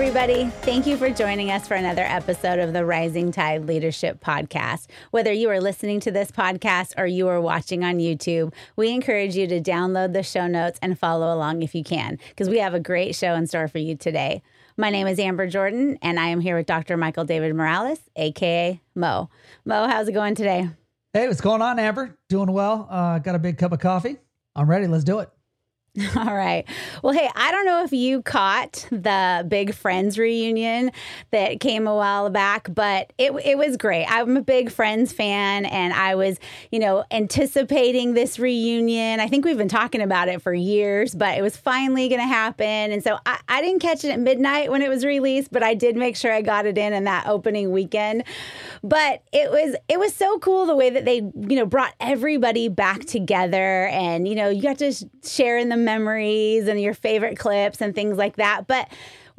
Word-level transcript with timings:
Everybody. 0.00 0.46
Thank 0.62 0.86
you 0.86 0.96
for 0.96 1.10
joining 1.10 1.50
us 1.50 1.68
for 1.68 1.74
another 1.74 2.04
episode 2.04 2.58
of 2.58 2.72
the 2.72 2.86
Rising 2.86 3.30
Tide 3.30 3.66
Leadership 3.66 4.18
Podcast. 4.24 4.86
Whether 5.10 5.30
you 5.30 5.50
are 5.50 5.60
listening 5.60 6.00
to 6.00 6.10
this 6.10 6.30
podcast 6.30 6.94
or 6.96 7.04
you 7.04 7.28
are 7.28 7.38
watching 7.38 7.84
on 7.84 7.98
YouTube, 7.98 8.54
we 8.76 8.92
encourage 8.92 9.36
you 9.36 9.46
to 9.48 9.60
download 9.60 10.14
the 10.14 10.22
show 10.22 10.46
notes 10.46 10.78
and 10.80 10.98
follow 10.98 11.34
along 11.34 11.60
if 11.60 11.74
you 11.74 11.84
can, 11.84 12.18
because 12.30 12.48
we 12.48 12.60
have 12.60 12.72
a 12.72 12.80
great 12.80 13.14
show 13.14 13.34
in 13.34 13.46
store 13.46 13.68
for 13.68 13.76
you 13.76 13.94
today. 13.94 14.40
My 14.78 14.88
name 14.88 15.06
is 15.06 15.18
Amber 15.18 15.46
Jordan, 15.46 15.98
and 16.00 16.18
I 16.18 16.28
am 16.28 16.40
here 16.40 16.56
with 16.56 16.64
Dr. 16.64 16.96
Michael 16.96 17.26
David 17.26 17.54
Morales, 17.54 18.00
AKA 18.16 18.80
Mo. 18.94 19.28
Mo, 19.66 19.86
how's 19.86 20.08
it 20.08 20.12
going 20.12 20.34
today? 20.34 20.70
Hey, 21.12 21.28
what's 21.28 21.42
going 21.42 21.60
on, 21.60 21.78
Amber? 21.78 22.16
Doing 22.30 22.50
well. 22.50 22.88
Uh, 22.90 23.18
got 23.18 23.34
a 23.34 23.38
big 23.38 23.58
cup 23.58 23.72
of 23.72 23.80
coffee. 23.80 24.16
I'm 24.56 24.66
ready. 24.66 24.86
Let's 24.86 25.04
do 25.04 25.18
it. 25.18 25.28
All 26.16 26.36
right. 26.36 26.64
Well, 27.02 27.12
hey, 27.12 27.28
I 27.34 27.50
don't 27.50 27.66
know 27.66 27.82
if 27.82 27.92
you 27.92 28.22
caught 28.22 28.86
the 28.92 29.44
big 29.48 29.74
Friends 29.74 30.18
reunion 30.18 30.92
that 31.32 31.58
came 31.58 31.88
a 31.88 31.94
while 31.94 32.30
back, 32.30 32.72
but 32.72 33.12
it, 33.18 33.32
it 33.44 33.58
was 33.58 33.76
great. 33.76 34.06
I'm 34.06 34.36
a 34.36 34.40
big 34.40 34.70
Friends 34.70 35.12
fan, 35.12 35.64
and 35.64 35.92
I 35.92 36.14
was, 36.14 36.38
you 36.70 36.78
know, 36.78 37.04
anticipating 37.10 38.14
this 38.14 38.38
reunion. 38.38 39.18
I 39.18 39.26
think 39.26 39.44
we've 39.44 39.58
been 39.58 39.66
talking 39.66 40.00
about 40.00 40.28
it 40.28 40.40
for 40.40 40.54
years, 40.54 41.12
but 41.12 41.36
it 41.36 41.42
was 41.42 41.56
finally 41.56 42.08
going 42.08 42.20
to 42.20 42.26
happen. 42.26 42.92
And 42.92 43.02
so 43.02 43.18
I, 43.26 43.40
I 43.48 43.60
didn't 43.60 43.80
catch 43.80 44.04
it 44.04 44.10
at 44.10 44.20
midnight 44.20 44.70
when 44.70 44.82
it 44.82 44.88
was 44.88 45.04
released, 45.04 45.50
but 45.50 45.64
I 45.64 45.74
did 45.74 45.96
make 45.96 46.14
sure 46.14 46.32
I 46.32 46.40
got 46.40 46.66
it 46.66 46.78
in 46.78 46.92
in 46.92 47.02
that 47.04 47.26
opening 47.26 47.72
weekend. 47.72 48.22
But 48.84 49.24
it 49.32 49.50
was 49.50 49.74
it 49.88 49.98
was 49.98 50.14
so 50.14 50.38
cool 50.38 50.66
the 50.66 50.76
way 50.76 50.90
that 50.90 51.04
they, 51.04 51.16
you 51.16 51.56
know, 51.56 51.66
brought 51.66 51.94
everybody 51.98 52.68
back 52.68 53.06
together, 53.06 53.88
and 53.88 54.28
you 54.28 54.36
know, 54.36 54.50
you 54.50 54.62
got 54.62 54.78
to 54.78 54.92
share 55.24 55.58
in 55.58 55.68
the 55.68 55.79
memories 55.84 56.68
and 56.68 56.80
your 56.80 56.94
favorite 56.94 57.38
clips 57.38 57.80
and 57.80 57.94
things 57.94 58.16
like 58.16 58.36
that. 58.36 58.66
But 58.66 58.88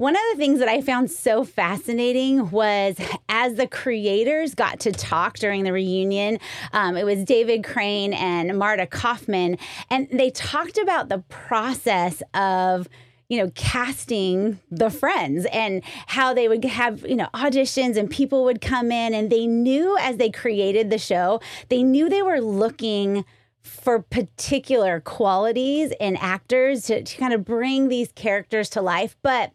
one 0.02 0.16
of 0.16 0.22
the 0.32 0.38
things 0.38 0.58
that 0.60 0.68
I 0.68 0.82
found 0.82 1.12
so 1.12 1.44
fascinating 1.44 2.50
was 2.50 2.96
as 3.30 3.54
the 3.54 3.68
creators 3.68 4.56
got 4.56 4.80
to 4.80 4.92
talk 4.92 5.38
during 5.38 5.64
the 5.64 5.72
reunion, 5.72 6.40
um, 6.74 6.98
it 6.98 7.06
was 7.06 7.24
David 7.24 7.64
Crane 7.64 8.14
and 8.14 8.58
Marta 8.58 8.88
Kauffman, 8.88 9.58
and 9.90 10.08
they 10.12 10.32
talked 10.32 10.80
about 10.80 11.10
the 11.10 11.20
process 11.30 12.24
of 12.34 12.90
you 13.30 13.38
know, 13.38 13.50
casting 13.56 14.60
the 14.70 14.90
friends 14.90 15.48
and 15.54 15.84
how 16.08 16.34
they 16.34 16.50
would 16.50 16.66
have, 16.66 17.08
you 17.08 17.16
know, 17.16 17.30
auditions 17.34 17.96
and 17.96 18.10
people 18.10 18.44
would 18.44 18.60
come 18.60 18.92
in 18.92 19.14
and 19.14 19.30
they 19.30 19.48
knew 19.48 19.98
as 20.00 20.18
they 20.18 20.30
created 20.30 20.90
the 20.90 20.98
show, 20.98 21.40
they 21.70 21.82
knew 21.82 22.10
they 22.10 22.22
were 22.22 22.42
looking 22.42 23.24
for 23.62 24.02
particular 24.02 25.00
qualities 25.00 25.94
in 26.00 26.16
actors 26.18 26.84
to, 26.84 27.04
to 27.04 27.18
kind 27.18 27.34
of 27.34 27.46
bring 27.46 27.88
these 27.88 28.12
characters 28.14 28.70
to 28.72 28.82
life. 28.82 29.16
But 29.22 29.52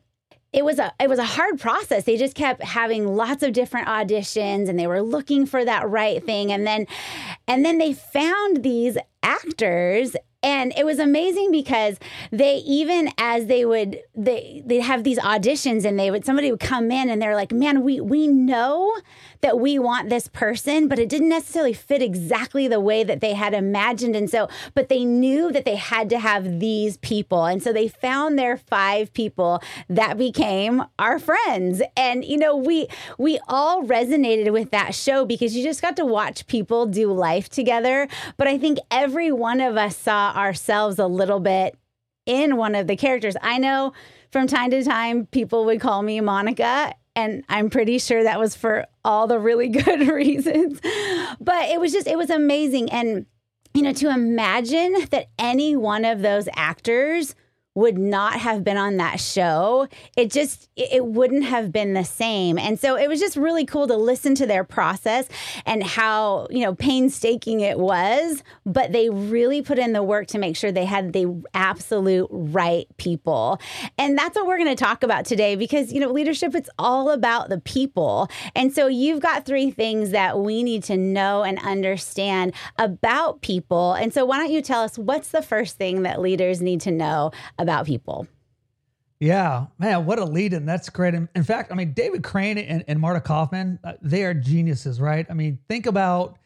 it 0.52 0.64
was 0.64 0.78
a 0.78 0.92
it 0.98 1.08
was 1.08 1.18
a 1.18 1.24
hard 1.24 1.60
process. 1.60 2.04
They 2.04 2.16
just 2.16 2.34
kept 2.34 2.62
having 2.62 3.14
lots 3.14 3.42
of 3.42 3.52
different 3.52 3.88
auditions 3.88 4.68
and 4.68 4.78
they 4.78 4.86
were 4.86 5.02
looking 5.02 5.44
for 5.44 5.64
that 5.64 5.88
right 5.88 6.24
thing 6.24 6.50
and 6.50 6.66
then 6.66 6.86
and 7.46 7.64
then 7.64 7.78
they 7.78 7.92
found 7.92 8.62
these 8.62 8.96
actors 9.22 10.16
and 10.42 10.72
it 10.77 10.86
was 10.86 11.00
amazing 11.00 11.50
because 11.50 11.98
they 12.30 12.56
even 12.58 13.10
as 13.18 13.46
they 13.46 13.64
would 13.64 13.98
they 14.14 14.62
they'd 14.64 14.80
have 14.80 15.02
these 15.04 15.18
auditions 15.18 15.84
and 15.84 15.98
they 15.98 16.11
would 16.11 16.24
somebody 16.24 16.50
would 16.50 16.61
come 16.61 16.90
in 16.90 17.11
and 17.11 17.20
they're 17.20 17.34
like 17.34 17.52
man 17.52 17.83
we 17.83 18.00
we 18.00 18.28
know 18.28 18.96
that 19.46 19.61
we 19.61 19.79
want 19.79 20.08
this 20.08 20.27
person 20.27 20.89
but 20.89 20.98
it 20.98 21.08
didn't 21.08 21.29
necessarily 21.29 21.73
fit 21.73 22.02
exactly 22.02 22.67
the 22.67 22.80
way 22.80 23.05
that 23.05 23.20
they 23.20 23.33
had 23.33 23.55
imagined. 23.55 24.17
And 24.17 24.29
so 24.29 24.48
but 24.74 24.89
they 24.89 25.05
knew 25.05 25.52
that 25.52 25.64
they 25.64 25.77
had 25.77 26.11
to 26.11 26.18
have 26.18 26.58
these 26.58 26.96
people. 26.96 27.45
And 27.45 27.62
so 27.62 27.73
they 27.73 27.86
found 27.86 28.36
their 28.36 28.57
five 28.57 29.12
people 29.12 29.62
that 29.89 30.18
became 30.18 30.83
our 30.98 31.20
friends. 31.20 31.80
And 31.96 32.24
you 32.24 32.36
know 32.36 32.57
we 32.57 32.89
we 33.18 33.39
all 33.46 33.84
resonated 33.84 34.52
with 34.52 34.73
that 34.73 34.96
show 34.96 35.24
because 35.24 35.55
you 35.55 35.63
just 35.63 35.80
got 35.80 35.96
to 35.96 36.05
watch 36.05 36.48
people 36.48 36.86
do 36.86 37.13
life 37.13 37.48
together. 37.48 38.08
But 38.36 38.48
i 38.48 38.58
think 38.58 38.78
every 38.90 39.30
one 39.30 39.61
of 39.61 39.77
us 39.77 39.96
saw 39.96 40.33
ourselves 40.33 40.98
a 40.98 41.07
little 41.07 41.39
bit 41.39 41.78
in 42.24 42.57
one 42.57 42.74
of 42.74 42.89
the 42.89 42.96
characters. 42.96 43.36
I 43.40 43.58
know 43.58 43.92
from 44.33 44.48
time 44.48 44.70
to 44.73 44.83
time 44.83 45.27
people 45.27 45.64
would 45.67 45.80
call 45.80 46.02
me 46.02 46.20
Monica, 46.20 46.92
and 47.16 47.42
I'm 47.48 47.70
pretty 47.70 47.98
sure 47.98 48.22
that 48.22 48.38
was 48.38 48.54
for 48.54 48.86
all 49.04 49.27
the 49.27 49.38
really 49.38 49.68
good 49.70 50.06
reasons. 50.08 50.80
But 51.40 51.70
it 51.70 51.80
was 51.80 51.92
just, 51.92 52.06
it 52.06 52.18
was 52.18 52.30
amazing. 52.30 52.90
And, 52.92 53.27
you 53.74 53.82
know, 53.82 53.92
to 53.94 54.10
imagine 54.10 54.94
that 55.10 55.28
any 55.38 55.74
one 55.74 56.04
of 56.04 56.20
those 56.22 56.48
actors 56.54 57.34
would 57.77 57.98
not 57.98 58.41
have 58.41 58.64
been 58.64 58.79
on 58.79 58.97
that 58.97 59.20
show, 59.20 59.87
it 60.17 60.33
just 60.33 60.69
it 60.77 61.05
wouldn't 61.05 61.45
have 61.45 61.70
been 61.70 61.92
the 61.92 62.05
same. 62.05 62.59
And 62.59 62.81
so 62.81 62.97
it 62.97 63.07
was 63.07 63.20
just 63.20 63.37
really 63.37 63.67
cool 63.67 63.87
to 63.87 63.97
listen 63.97 64.35
to 64.37 64.47
their 64.47 64.64
process 64.64 65.29
and 65.67 65.83
how, 65.83 66.48
you 66.51 66.61
know, 66.61 66.75
painstaking 66.75 67.61
it 67.61 67.79
was, 67.79 68.42
but 68.64 68.92
they 68.92 69.11
really 69.11 69.61
put 69.61 69.79
in 69.79 69.92
the 69.92 70.03
work 70.03 70.27
to 70.29 70.39
make 70.39 70.57
sure 70.57 70.73
they 70.73 70.87
had 70.87 71.13
the 71.13 71.42
absolute 71.53 72.29
right 72.31 72.87
people. 72.97 73.61
And 73.98 74.17
that's 74.17 74.37
what 74.37 74.47
we're 74.47 74.58
going 74.58 74.75
to 74.75 74.85
talk 74.85 75.03
about 75.03 75.27
today 75.27 75.55
because, 75.55 75.93
you 75.93 76.01
know, 76.01 76.08
leadership 76.08 76.55
it's 76.55 76.70
all 76.79 77.11
about 77.11 77.51
the 77.51 77.61
people. 77.61 78.31
And 78.55 78.73
so 78.73 78.87
you've 78.87 79.20
got 79.20 79.45
three 79.45 79.70
things 79.70 80.13
that 80.13 80.39
we 80.39 80.63
need 80.63 80.83
to 80.85 80.97
know 80.97 81.43
and 81.43 81.58
understand 81.58 82.55
about 82.79 83.43
people. 83.43 83.93
And 83.93 84.14
so 84.14 84.25
why 84.25 84.39
don't 84.39 84.51
you 84.51 84.63
tell 84.63 84.81
us 84.81 84.97
what's 84.97 85.29
the 85.29 85.43
first 85.43 85.77
thing 85.77 86.03
that 86.03 86.23
leaders 86.23 86.63
need 86.63 86.81
to 86.83 86.91
know 86.91 87.33
about 87.58 87.65
people. 87.86 88.27
Yeah, 89.18 89.66
man, 89.78 90.04
what 90.04 90.18
a 90.18 90.24
lead 90.24 90.52
in. 90.52 90.66
That's 90.66 90.90
great. 90.90 91.14
In, 91.14 91.28
in 91.34 91.42
fact, 91.42 91.72
I 91.72 91.74
mean, 91.74 91.92
David 91.92 92.22
Crane 92.22 92.58
and, 92.58 92.84
and 92.86 93.00
Marta 93.00 93.20
Kauffman, 93.20 93.78
uh, 93.82 93.94
they 94.02 94.24
are 94.24 94.34
geniuses, 94.34 95.00
right? 95.00 95.27
I 95.30 95.34
mean, 95.34 95.58
think 95.68 95.86
about 95.86 96.38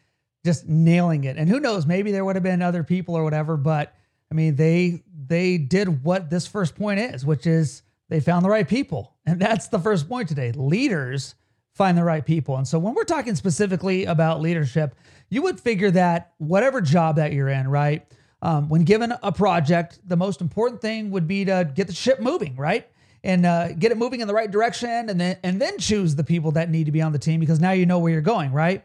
just 0.45 0.67
nailing 0.67 1.25
it. 1.25 1.37
And 1.37 1.49
who 1.49 1.59
knows, 1.59 1.85
maybe 1.85 2.11
there 2.11 2.23
would 2.23 2.35
have 2.35 2.43
been 2.43 2.61
other 2.61 2.83
people 2.83 3.15
or 3.15 3.23
whatever, 3.23 3.57
but 3.57 3.93
I 4.31 4.33
mean, 4.33 4.55
they 4.55 5.03
they 5.27 5.57
did 5.57 6.03
what 6.03 6.29
this 6.29 6.47
first 6.47 6.75
point 6.75 6.99
is, 6.99 7.25
which 7.25 7.45
is 7.45 7.83
they 8.09 8.19
found 8.19 8.45
the 8.45 8.49
right 8.49 8.67
people. 8.67 9.13
And 9.25 9.39
that's 9.39 9.67
the 9.67 9.79
first 9.79 10.09
point 10.09 10.29
today. 10.29 10.51
Leaders 10.53 11.35
find 11.73 11.97
the 11.97 12.03
right 12.03 12.25
people. 12.25 12.57
And 12.57 12.67
so 12.67 12.79
when 12.79 12.93
we're 12.93 13.03
talking 13.03 13.35
specifically 13.35 14.05
about 14.05 14.41
leadership, 14.41 14.95
you 15.29 15.41
would 15.43 15.59
figure 15.59 15.91
that 15.91 16.33
whatever 16.37 16.81
job 16.81 17.17
that 17.17 17.33
you're 17.33 17.49
in, 17.49 17.67
right? 17.67 18.05
Um, 18.41 18.69
when 18.69 18.83
given 18.83 19.13
a 19.21 19.31
project, 19.31 19.99
the 20.05 20.17
most 20.17 20.41
important 20.41 20.81
thing 20.81 21.11
would 21.11 21.27
be 21.27 21.45
to 21.45 21.69
get 21.75 21.87
the 21.87 21.93
ship 21.93 22.19
moving, 22.19 22.55
right? 22.55 22.87
And 23.23 23.45
uh, 23.45 23.73
get 23.73 23.91
it 23.91 23.97
moving 23.97 24.21
in 24.21 24.27
the 24.27 24.33
right 24.33 24.49
direction, 24.49 25.09
and 25.09 25.21
then 25.21 25.37
and 25.43 25.61
then 25.61 25.77
choose 25.77 26.15
the 26.15 26.23
people 26.23 26.51
that 26.53 26.71
need 26.71 26.85
to 26.85 26.91
be 26.91 27.01
on 27.01 27.11
the 27.11 27.19
team 27.19 27.39
because 27.39 27.59
now 27.59 27.71
you 27.71 27.85
know 27.85 27.99
where 27.99 28.11
you're 28.11 28.21
going, 28.21 28.51
right? 28.51 28.83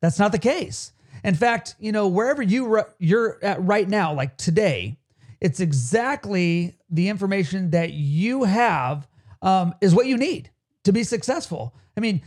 That's 0.00 0.20
not 0.20 0.30
the 0.30 0.38
case. 0.38 0.92
In 1.24 1.34
fact, 1.34 1.74
you 1.80 1.90
know 1.90 2.06
wherever 2.06 2.42
you 2.42 2.82
you're 2.98 3.38
at 3.42 3.60
right 3.60 3.88
now, 3.88 4.14
like 4.14 4.36
today, 4.36 4.98
it's 5.40 5.58
exactly 5.58 6.76
the 6.90 7.08
information 7.08 7.70
that 7.70 7.92
you 7.92 8.44
have 8.44 9.08
um, 9.42 9.74
is 9.80 9.96
what 9.96 10.06
you 10.06 10.16
need 10.16 10.50
to 10.84 10.92
be 10.92 11.02
successful. 11.02 11.74
I 11.96 12.00
mean, 12.00 12.22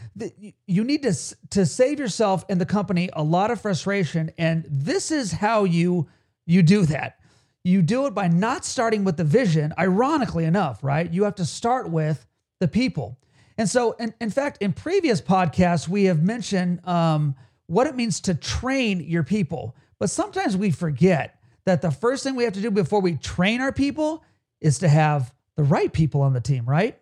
you 0.67 0.83
need 0.83 1.03
to 1.03 1.15
to 1.51 1.65
save 1.65 1.99
yourself 1.99 2.43
and 2.49 2.59
the 2.59 2.65
company 2.65 3.09
a 3.13 3.23
lot 3.23 3.49
of 3.49 3.61
frustration, 3.61 4.31
and 4.37 4.65
this 4.69 5.09
is 5.09 5.31
how 5.31 5.63
you 5.63 6.09
you 6.45 6.63
do 6.63 6.85
that. 6.85 7.19
You 7.63 7.81
do 7.81 8.05
it 8.07 8.13
by 8.13 8.27
not 8.27 8.65
starting 8.65 9.03
with 9.03 9.17
the 9.17 9.23
vision, 9.23 9.73
ironically 9.77 10.45
enough, 10.45 10.83
right? 10.83 11.11
You 11.11 11.23
have 11.23 11.35
to 11.35 11.45
start 11.45 11.89
with 11.89 12.25
the 12.59 12.67
people. 12.67 13.17
And 13.57 13.69
so, 13.69 13.93
in, 13.93 14.13
in 14.19 14.29
fact, 14.29 14.57
in 14.61 14.73
previous 14.73 15.21
podcasts, 15.21 15.87
we 15.87 16.05
have 16.05 16.21
mentioned 16.23 16.85
um, 16.87 17.35
what 17.67 17.87
it 17.87 17.95
means 17.95 18.19
to 18.21 18.35
train 18.35 19.01
your 19.01 19.23
people. 19.23 19.75
But 19.99 20.09
sometimes 20.09 20.57
we 20.57 20.71
forget 20.71 21.39
that 21.65 21.81
the 21.81 21.91
first 21.91 22.23
thing 22.23 22.35
we 22.35 22.43
have 22.43 22.53
to 22.53 22.61
do 22.61 22.71
before 22.71 22.99
we 22.99 23.15
train 23.15 23.61
our 23.61 23.71
people 23.71 24.23
is 24.59 24.79
to 24.79 24.89
have 24.89 25.33
the 25.55 25.63
right 25.63 25.93
people 25.93 26.21
on 26.21 26.33
the 26.33 26.41
team, 26.41 26.65
right? 26.65 26.97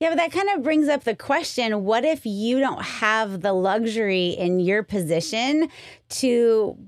Yeah, 0.00 0.10
but 0.10 0.16
that 0.16 0.32
kind 0.32 0.48
of 0.50 0.62
brings 0.62 0.88
up 0.88 1.04
the 1.04 1.16
question 1.16 1.84
what 1.84 2.04
if 2.04 2.24
you 2.24 2.60
don't 2.60 2.82
have 2.82 3.40
the 3.40 3.52
luxury 3.52 4.28
in 4.28 4.60
your 4.60 4.82
position 4.82 5.68
to 6.10 6.78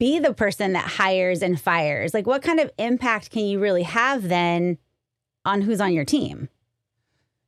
be 0.00 0.18
the 0.18 0.34
person 0.34 0.72
that 0.72 0.86
hires 0.86 1.42
and 1.42 1.60
fires? 1.60 2.12
Like, 2.12 2.26
what 2.26 2.42
kind 2.42 2.58
of 2.58 2.72
impact 2.78 3.30
can 3.30 3.44
you 3.44 3.60
really 3.60 3.84
have 3.84 4.28
then 4.28 4.78
on 5.44 5.60
who's 5.60 5.80
on 5.80 5.92
your 5.92 6.04
team? 6.04 6.48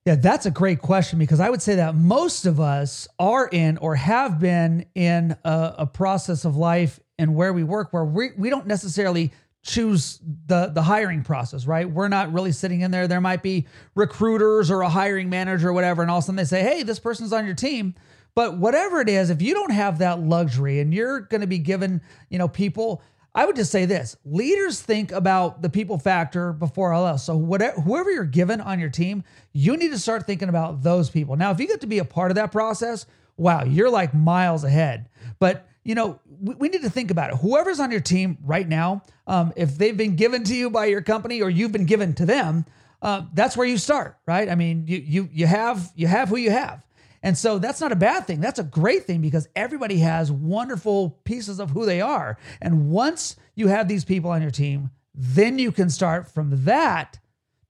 Yeah, 0.04 0.16
that's 0.16 0.46
a 0.46 0.50
great 0.50 0.81
question 0.81 1.19
because 1.19 1.40
I 1.40 1.49
would 1.49 1.62
say 1.62 1.76
that 1.76 1.94
most 1.94 2.44
of 2.44 2.60
us 2.60 3.08
are 3.19 3.49
in 3.49 3.78
or 3.78 3.94
have 3.96 4.38
been 4.38 4.84
in 4.94 5.37
a, 5.44 5.75
a 5.78 5.87
process 5.87 6.44
of 6.44 6.56
life 6.56 7.00
and 7.19 7.34
where 7.34 7.52
we 7.52 7.64
work 7.64 7.93
where 7.93 8.04
we, 8.04 8.31
we 8.37 8.50
don't 8.50 8.66
necessarily 8.66 9.32
choose 9.62 10.19
the 10.46 10.66
the 10.75 10.82
hiring 10.82 11.22
process, 11.22 11.66
right? 11.66 11.88
We're 11.88 12.08
not 12.08 12.32
really 12.32 12.50
sitting 12.50 12.81
in 12.81 12.90
there. 12.90 13.06
There 13.06 13.20
might 13.20 13.44
be 13.44 13.66
recruiters 13.94 14.72
or 14.72 14.82
a 14.82 14.88
hiring 14.88 15.31
manager 15.31 15.69
or 15.69 15.72
whatever, 15.72 16.02
and 16.02 16.10
all 16.10 16.19
of 16.19 16.25
a 16.25 16.26
sudden 16.26 16.37
they 16.37 16.44
say, 16.44 16.62
"Hey, 16.62 16.82
this 16.82 16.99
person's 16.99 17.32
on 17.32 17.46
your 17.46 17.54
team." 17.54 17.94
But 18.34 18.58
whatever 18.58 19.00
it 19.00 19.08
is, 19.08 19.31
if 19.31 19.43
you 19.43 19.55
don't 19.55 19.73
have 19.73 19.99
that 19.99 20.20
luxury 20.20 20.81
and 20.81 20.93
you're 20.93 21.20
going 21.20 21.43
to 21.43 21.46
be 21.46 21.58
given, 21.58 22.00
you 22.31 22.38
know, 22.38 22.49
people, 22.49 23.02
I 23.34 23.44
would 23.44 23.56
just 23.56 23.70
say 23.70 23.84
this: 23.84 24.17
leaders 24.25 24.81
think 24.81 25.12
about 25.12 25.62
the 25.62 25.69
people 25.69 25.99
factor 25.99 26.52
before 26.52 26.93
all 26.93 27.06
else. 27.06 27.25
So 27.25 27.37
whatever, 27.37 27.81
whoever 27.81 28.11
you're 28.11 28.25
given 28.25 28.61
on 28.61 28.79
your 28.79 28.90
team, 28.90 29.25
you 29.52 29.76
need 29.76 29.90
to 29.90 29.99
start 29.99 30.26
thinking 30.26 30.49
about 30.49 30.82
those 30.82 31.11
people. 31.11 31.37
Now, 31.37 31.50
if 31.50 31.61
you 31.61 31.67
get 31.67 31.82
to 31.82 31.87
be 31.87 31.99
a 31.99 32.05
part 32.05 32.31
of 32.31 32.37
that 32.37 32.52
process, 32.52 33.06
wow, 33.37 33.64
you're 33.64 33.90
like 33.90 34.14
miles 34.14 34.64
ahead. 34.64 35.08
But 35.38 35.67
you 35.85 35.94
know, 35.94 36.20
we, 36.40 36.55
we 36.55 36.69
need 36.69 36.82
to 36.82 36.90
think 36.90 37.11
about 37.11 37.31
it. 37.31 37.37
Whoever's 37.37 37.81
on 37.81 37.90
your 37.90 38.00
team 38.00 38.38
right 38.44 38.69
now, 38.69 39.02
um, 39.26 39.52
if 39.56 39.76
they've 39.76 39.96
been 39.96 40.17
given 40.17 40.44
to 40.44 40.55
you 40.55 40.70
by 40.70 40.87
your 40.87 41.02
company 41.02 41.43
or 41.43 41.50
you've 41.50 41.73
been 41.73 41.87
given 41.87 42.14
to 42.14 42.26
them, 42.26 42.64
uh, 43.02 43.23
that's 43.35 43.56
where 43.56 43.67
you 43.67 43.78
start, 43.78 44.17
right? 44.26 44.49
I 44.49 44.55
mean, 44.55 44.87
you 44.87 44.99
you 44.99 45.28
you 45.32 45.46
have 45.46 45.93
you 45.96 46.06
have 46.06 46.28
who 46.28 46.37
you 46.37 46.50
have. 46.50 46.87
And 47.23 47.39
so 47.39 47.59
that's 47.59 47.81
not 47.81 47.93
a 47.93 47.97
bad 47.97 48.27
thing. 48.27 48.41
That's 48.41 48.59
a 48.59 48.65
great 48.65 49.05
thing 49.05 49.21
because 49.21 49.49
everybody 49.55 49.99
has 49.99 50.33
wonderful 50.33 51.21
pieces 51.25 51.61
of 51.61 51.71
who 51.71 51.87
they 51.87 52.01
are. 52.01 52.39
And 52.61 52.91
once 52.91 53.37
you 53.55 53.69
have 53.69 53.89
these 53.89 54.05
people 54.05 54.31
on 54.31 54.43
your 54.43 54.51
team, 54.51 54.91
then 55.15 55.59
you 55.59 55.71
can 55.71 55.91
start 55.91 56.29
from 56.29 56.65
that 56.65 57.19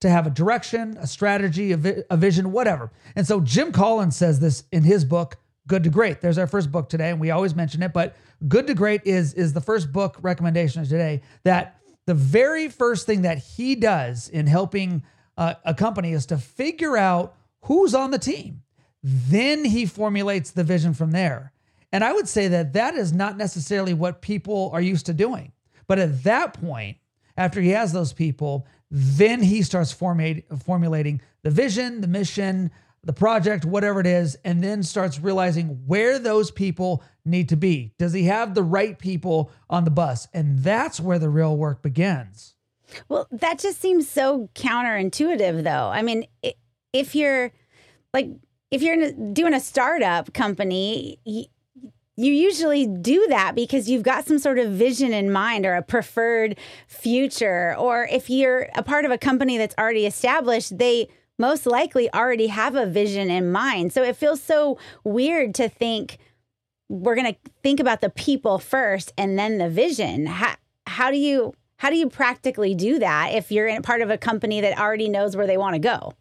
to 0.00 0.08
have 0.08 0.26
a 0.26 0.30
direction, 0.30 0.96
a 0.98 1.06
strategy, 1.06 1.72
a, 1.72 1.76
vi- 1.76 2.02
a 2.10 2.16
vision, 2.16 2.52
whatever. 2.52 2.90
And 3.14 3.26
so 3.26 3.40
Jim 3.40 3.72
Collins 3.72 4.16
says 4.16 4.40
this 4.40 4.64
in 4.72 4.82
his 4.82 5.04
book, 5.04 5.36
Good 5.68 5.84
to 5.84 5.90
Great. 5.90 6.20
There's 6.20 6.38
our 6.38 6.48
first 6.48 6.72
book 6.72 6.88
today, 6.88 7.10
and 7.10 7.20
we 7.20 7.30
always 7.30 7.54
mention 7.54 7.82
it, 7.82 7.92
but 7.92 8.16
Good 8.48 8.66
to 8.66 8.74
Great 8.74 9.02
is, 9.04 9.32
is 9.34 9.52
the 9.52 9.60
first 9.60 9.92
book 9.92 10.16
recommendation 10.20 10.82
of 10.82 10.88
today 10.88 11.22
that 11.44 11.78
the 12.06 12.14
very 12.14 12.68
first 12.68 13.06
thing 13.06 13.22
that 13.22 13.38
he 13.38 13.76
does 13.76 14.28
in 14.28 14.48
helping 14.48 15.04
uh, 15.36 15.54
a 15.64 15.72
company 15.72 16.12
is 16.12 16.26
to 16.26 16.38
figure 16.38 16.96
out 16.96 17.36
who's 17.62 17.94
on 17.94 18.10
the 18.10 18.18
team. 18.18 18.62
Then 19.02 19.64
he 19.64 19.86
formulates 19.86 20.50
the 20.50 20.64
vision 20.64 20.94
from 20.94 21.10
there. 21.10 21.52
And 21.92 22.02
I 22.02 22.12
would 22.12 22.28
say 22.28 22.48
that 22.48 22.72
that 22.72 22.94
is 22.94 23.12
not 23.12 23.36
necessarily 23.36 23.94
what 23.94 24.22
people 24.22 24.70
are 24.72 24.80
used 24.80 25.06
to 25.06 25.12
doing. 25.12 25.52
But 25.86 25.98
at 25.98 26.22
that 26.24 26.54
point, 26.54 26.96
after 27.36 27.60
he 27.60 27.70
has 27.70 27.92
those 27.92 28.12
people, 28.12 28.66
then 28.90 29.42
he 29.42 29.62
starts 29.62 29.92
formulating 29.92 31.20
the 31.42 31.50
vision, 31.50 32.00
the 32.00 32.06
mission, 32.06 32.70
the 33.04 33.12
project, 33.12 33.64
whatever 33.64 34.00
it 34.00 34.06
is, 34.06 34.38
and 34.44 34.62
then 34.62 34.82
starts 34.82 35.18
realizing 35.18 35.82
where 35.86 36.18
those 36.18 36.50
people 36.50 37.02
need 37.24 37.48
to 37.48 37.56
be. 37.56 37.92
Does 37.98 38.12
he 38.12 38.24
have 38.24 38.54
the 38.54 38.62
right 38.62 38.98
people 38.98 39.50
on 39.68 39.84
the 39.84 39.90
bus? 39.90 40.28
And 40.32 40.60
that's 40.60 41.00
where 41.00 41.18
the 41.18 41.28
real 41.28 41.56
work 41.56 41.82
begins. 41.82 42.54
Well, 43.08 43.26
that 43.32 43.58
just 43.58 43.80
seems 43.80 44.08
so 44.08 44.48
counterintuitive, 44.54 45.64
though. 45.64 45.88
I 45.88 46.02
mean, 46.02 46.26
if 46.92 47.14
you're 47.14 47.50
like, 48.14 48.28
if 48.72 48.80
you're 48.80 49.12
doing 49.12 49.52
a 49.52 49.60
startup 49.60 50.32
company, 50.32 51.18
you 51.24 51.46
usually 52.16 52.86
do 52.86 53.26
that 53.28 53.54
because 53.54 53.88
you've 53.88 54.02
got 54.02 54.26
some 54.26 54.38
sort 54.38 54.58
of 54.58 54.70
vision 54.70 55.12
in 55.12 55.30
mind 55.30 55.66
or 55.66 55.74
a 55.74 55.82
preferred 55.82 56.58
future. 56.88 57.76
Or 57.78 58.08
if 58.10 58.30
you're 58.30 58.70
a 58.74 58.82
part 58.82 59.04
of 59.04 59.10
a 59.10 59.18
company 59.18 59.58
that's 59.58 59.74
already 59.78 60.06
established, 60.06 60.78
they 60.78 61.08
most 61.38 61.66
likely 61.66 62.12
already 62.14 62.46
have 62.46 62.74
a 62.74 62.86
vision 62.86 63.30
in 63.30 63.52
mind. 63.52 63.92
So 63.92 64.02
it 64.02 64.16
feels 64.16 64.42
so 64.42 64.78
weird 65.04 65.54
to 65.56 65.68
think 65.68 66.16
we're 66.88 67.14
going 67.14 67.34
to 67.34 67.38
think 67.62 67.78
about 67.78 68.00
the 68.00 68.10
people 68.10 68.58
first 68.58 69.12
and 69.18 69.38
then 69.38 69.58
the 69.58 69.68
vision. 69.68 70.26
How, 70.26 70.54
how 70.86 71.10
do 71.10 71.18
you 71.18 71.52
how 71.76 71.90
do 71.90 71.96
you 71.96 72.08
practically 72.08 72.74
do 72.74 73.00
that 73.00 73.32
if 73.34 73.50
you're 73.50 73.66
in 73.66 73.78
a 73.78 73.82
part 73.82 74.02
of 74.02 74.08
a 74.08 74.16
company 74.16 74.60
that 74.60 74.78
already 74.78 75.08
knows 75.08 75.36
where 75.36 75.48
they 75.48 75.56
want 75.56 75.74
to 75.74 75.80
go? 75.80 76.12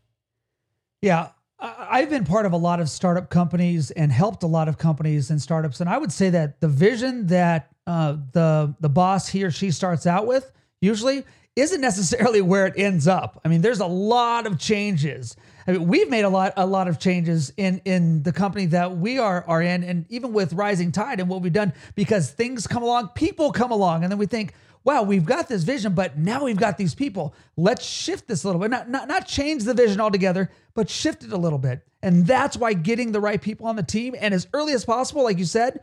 Yeah, 1.02 1.30
I've 1.62 2.10
been 2.10 2.26
part 2.26 2.48
of 2.48 2.54
a 2.54 2.58
lot 2.58 2.80
of 2.80 2.90
startup 2.90 3.30
companies 3.30 3.92
and 3.92 4.12
helped 4.12 4.42
a 4.42 4.48
lot 4.48 4.68
of 4.68 4.80
companies 4.80 5.30
and 5.30 5.40
startups, 5.40 5.80
and 5.80 5.90
I 5.90 5.98
would 5.98 6.12
say 6.12 6.32
that 6.32 6.60
the 6.60 6.68
vision 6.68 7.28
that 7.28 7.70
uh, 7.86 8.18
the 8.32 8.76
the 8.80 8.90
boss 8.90 9.28
he 9.28 9.44
or 9.44 9.52
she 9.52 9.70
starts 9.70 10.08
out 10.08 10.26
with 10.26 10.52
usually 10.82 11.24
isn't 11.56 11.82
necessarily 11.82 12.42
where 12.52 12.66
it 12.66 12.74
ends 12.78 13.08
up. 13.08 13.40
I 13.46 13.48
mean, 13.48 13.62
there's 13.62 13.80
a 13.80 13.86
lot 13.88 14.48
of 14.48 14.58
changes. 14.58 15.36
I 15.68 15.74
mean, 15.74 15.88
we've 15.88 16.10
made 16.10 16.26
a 16.26 16.30
lot 16.30 16.54
a 16.58 16.66
lot 16.66 16.88
of 16.88 16.98
changes 16.98 17.54
in 17.58 17.80
in 17.86 18.24
the 18.24 18.32
company 18.32 18.66
that 18.68 18.98
we 18.98 19.20
are 19.20 19.46
are 19.48 19.62
in, 19.62 19.84
and 19.84 20.06
even 20.10 20.34
with 20.34 20.54
Rising 20.54 20.92
Tide 20.92 21.20
and 21.20 21.30
what 21.30 21.44
we've 21.44 21.54
done, 21.54 21.74
because 21.94 22.32
things 22.32 22.66
come 22.66 22.82
along, 22.82 23.10
people 23.10 23.52
come 23.52 23.72
along, 23.72 24.04
and 24.04 24.12
then 24.12 24.18
we 24.18 24.26
think, 24.26 24.54
wow, 24.84 25.04
we've 25.04 25.26
got 25.26 25.48
this 25.48 25.64
vision, 25.64 25.94
but 25.94 26.18
now 26.18 26.44
we've 26.44 26.58
got 26.58 26.78
these 26.78 26.96
people. 26.96 27.36
Let's 27.56 27.86
shift 27.86 28.28
this 28.28 28.44
a 28.44 28.48
little 28.48 28.62
bit. 28.62 28.72
Not, 28.72 28.90
not, 28.90 29.08
not 29.08 29.28
change 29.28 29.64
the 29.64 29.74
vision 29.74 30.02
altogether, 30.02 30.50
but 30.74 30.90
shift 30.90 31.24
it 31.24 31.32
a 31.32 31.38
little 31.38 31.60
bit. 31.60 31.86
And 32.02 32.26
that's 32.26 32.58
why 32.58 32.74
getting 32.74 33.12
the 33.12 33.20
right 33.20 33.42
people 33.42 33.68
on 33.68 33.76
the 33.76 33.84
team 33.84 34.16
and 34.20 34.34
as 34.34 34.48
early 34.54 34.74
as 34.74 34.84
possible, 34.84 35.24
like 35.24 35.38
you 35.38 35.46
said, 35.46 35.82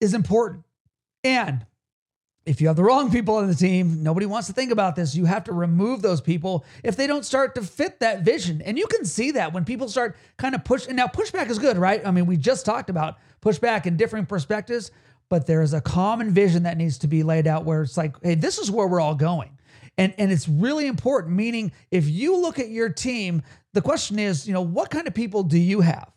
is 0.00 0.14
important. 0.14 0.64
And 1.24 1.66
if 2.44 2.60
you 2.60 2.68
have 2.68 2.76
the 2.76 2.84
wrong 2.84 3.10
people 3.10 3.34
on 3.34 3.48
the 3.48 3.54
team, 3.54 4.04
nobody 4.04 4.24
wants 4.24 4.46
to 4.46 4.52
think 4.52 4.70
about 4.70 4.94
this. 4.94 5.16
You 5.16 5.24
have 5.24 5.44
to 5.44 5.52
remove 5.52 6.00
those 6.00 6.20
people 6.20 6.64
if 6.84 6.96
they 6.96 7.08
don't 7.08 7.24
start 7.24 7.56
to 7.56 7.62
fit 7.62 7.98
that 7.98 8.22
vision. 8.22 8.62
And 8.62 8.78
you 8.78 8.86
can 8.86 9.04
see 9.04 9.32
that 9.32 9.52
when 9.52 9.64
people 9.64 9.88
start 9.88 10.16
kind 10.36 10.54
of 10.54 10.64
push. 10.64 10.86
And 10.86 10.96
now 10.96 11.08
pushback 11.08 11.50
is 11.50 11.58
good, 11.58 11.76
right? 11.76 12.06
I 12.06 12.12
mean, 12.12 12.26
we 12.26 12.36
just 12.36 12.64
talked 12.64 12.88
about 12.88 13.18
pushback 13.42 13.86
and 13.86 13.96
different 13.96 14.28
perspectives, 14.28 14.92
but 15.28 15.46
there 15.46 15.62
is 15.62 15.74
a 15.74 15.80
common 15.80 16.30
vision 16.30 16.64
that 16.64 16.76
needs 16.76 16.98
to 16.98 17.08
be 17.08 17.22
laid 17.22 17.46
out 17.46 17.64
where 17.64 17.82
it's 17.82 17.96
like, 17.96 18.16
hey, 18.22 18.34
this 18.34 18.58
is 18.58 18.70
where 18.70 18.86
we're 18.86 19.00
all 19.00 19.14
going. 19.14 19.58
And, 19.98 20.14
and 20.18 20.30
it's 20.30 20.48
really 20.48 20.86
important, 20.86 21.34
meaning 21.34 21.72
if 21.90 22.08
you 22.08 22.36
look 22.36 22.58
at 22.58 22.68
your 22.68 22.90
team, 22.90 23.42
the 23.72 23.80
question 23.80 24.18
is, 24.18 24.46
you 24.46 24.52
know, 24.52 24.60
what 24.60 24.90
kind 24.90 25.06
of 25.06 25.14
people 25.14 25.42
do 25.42 25.58
you 25.58 25.80
have? 25.80 26.12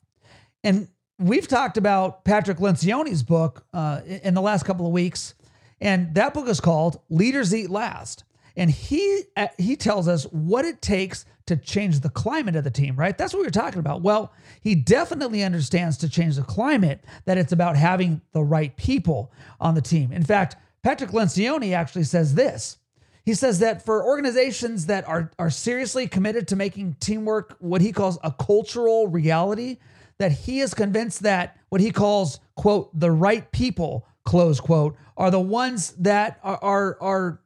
And 0.64 0.90
we've 1.18 1.48
talked 1.48 1.78
about 1.78 2.26
Patrick 2.26 2.58
Lencioni's 2.58 3.24
book 3.24 3.66
uh, 3.74 4.02
in 4.06 4.34
the 4.34 4.42
last 4.42 4.66
couple 4.66 4.86
of 4.86 4.92
weeks 4.92 5.34
and 5.82 6.14
that 6.16 6.34
book 6.34 6.48
is 6.48 6.60
called 6.60 7.00
Leaders 7.10 7.54
Eat 7.54 7.70
Last. 7.70 8.24
And 8.56 8.70
he 8.70 9.24
uh, 9.38 9.48
he 9.58 9.76
tells 9.76 10.08
us 10.08 10.24
what 10.26 10.66
it 10.66 10.82
takes 10.82 11.26
to 11.50 11.58
change 11.58 12.00
the 12.00 12.10
climate 12.10 12.56
of 12.56 12.64
the 12.64 12.72
team, 12.72 12.96
right? 12.96 13.18
That's 13.18 13.34
what 13.34 13.42
we 13.42 13.48
are 13.48 13.52
talking 13.52 13.80
about. 13.80 14.02
Well, 14.02 14.32
he 14.62 14.74
definitely 14.76 15.44
understands 15.44 15.98
to 15.98 16.10
change 16.10 16.38
the 16.38 16.44
climate 16.44 17.04
that 17.26 17.38
it's 17.38 17.52
about 17.52 17.76
having 17.76 18.22
the 18.32 18.44
right 18.44 18.76
people 18.78 19.32
on 19.60 19.76
the 19.76 19.82
team. 19.82 20.12
In 20.12 20.24
fact, 20.24 20.56
Patrick 20.82 21.12
Lencioni 21.12 21.74
actually 21.74 22.06
says 22.06 22.36
this. 22.36 22.78
He 23.26 23.34
says 23.34 23.60
that 23.60 23.84
for 23.84 24.04
organizations 24.04 24.86
that 24.86 25.08
are, 25.08 25.32
are 25.38 25.50
seriously 25.50 26.08
committed 26.08 26.48
to 26.48 26.56
making 26.56 26.96
teamwork 27.00 27.58
what 27.60 27.82
he 27.82 27.92
calls 27.92 28.18
a 28.24 28.32
cultural 28.32 29.08
reality, 29.08 29.78
that 30.18 30.32
he 30.32 30.62
is 30.62 30.74
convinced 30.74 31.24
that 31.24 31.58
what 31.70 31.82
he 31.82 31.92
calls, 31.92 32.40
quote, 32.56 32.98
the 32.98 33.12
right 33.12 33.52
people 33.52 34.08
close 34.24 34.60
quote, 34.60 34.96
are 35.18 35.32
the 35.32 35.40
ones 35.40 35.94
that 35.94 36.40
are 36.44 36.60
are, 36.62 36.98
are 37.02 37.42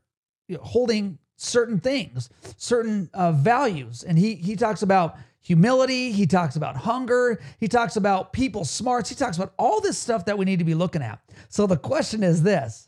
holding 0.62 1.18
certain 1.44 1.80
things, 1.80 2.30
certain 2.58 3.10
uh, 3.14 3.32
values. 3.32 4.04
And 4.04 4.18
he 4.18 4.36
he 4.36 4.56
talks 4.56 4.82
about 4.82 5.18
humility, 5.42 6.12
he 6.12 6.26
talks 6.26 6.56
about 6.56 6.76
hunger, 6.76 7.42
he 7.60 7.68
talks 7.68 7.96
about 7.96 8.34
people 8.34 8.66
smarts, 8.66 9.10
he 9.10 9.16
talks 9.16 9.38
about 9.38 9.54
all 9.58 9.82
this 9.82 9.98
stuff 9.98 10.26
that 10.26 10.38
we 10.38 10.46
need 10.46 10.60
to 10.60 10.66
be 10.66 10.74
looking 10.74 11.02
at. 11.02 11.20
So 11.50 11.68
the 11.68 11.78
question 11.78 12.24
is 12.24 12.44
this, 12.44 12.88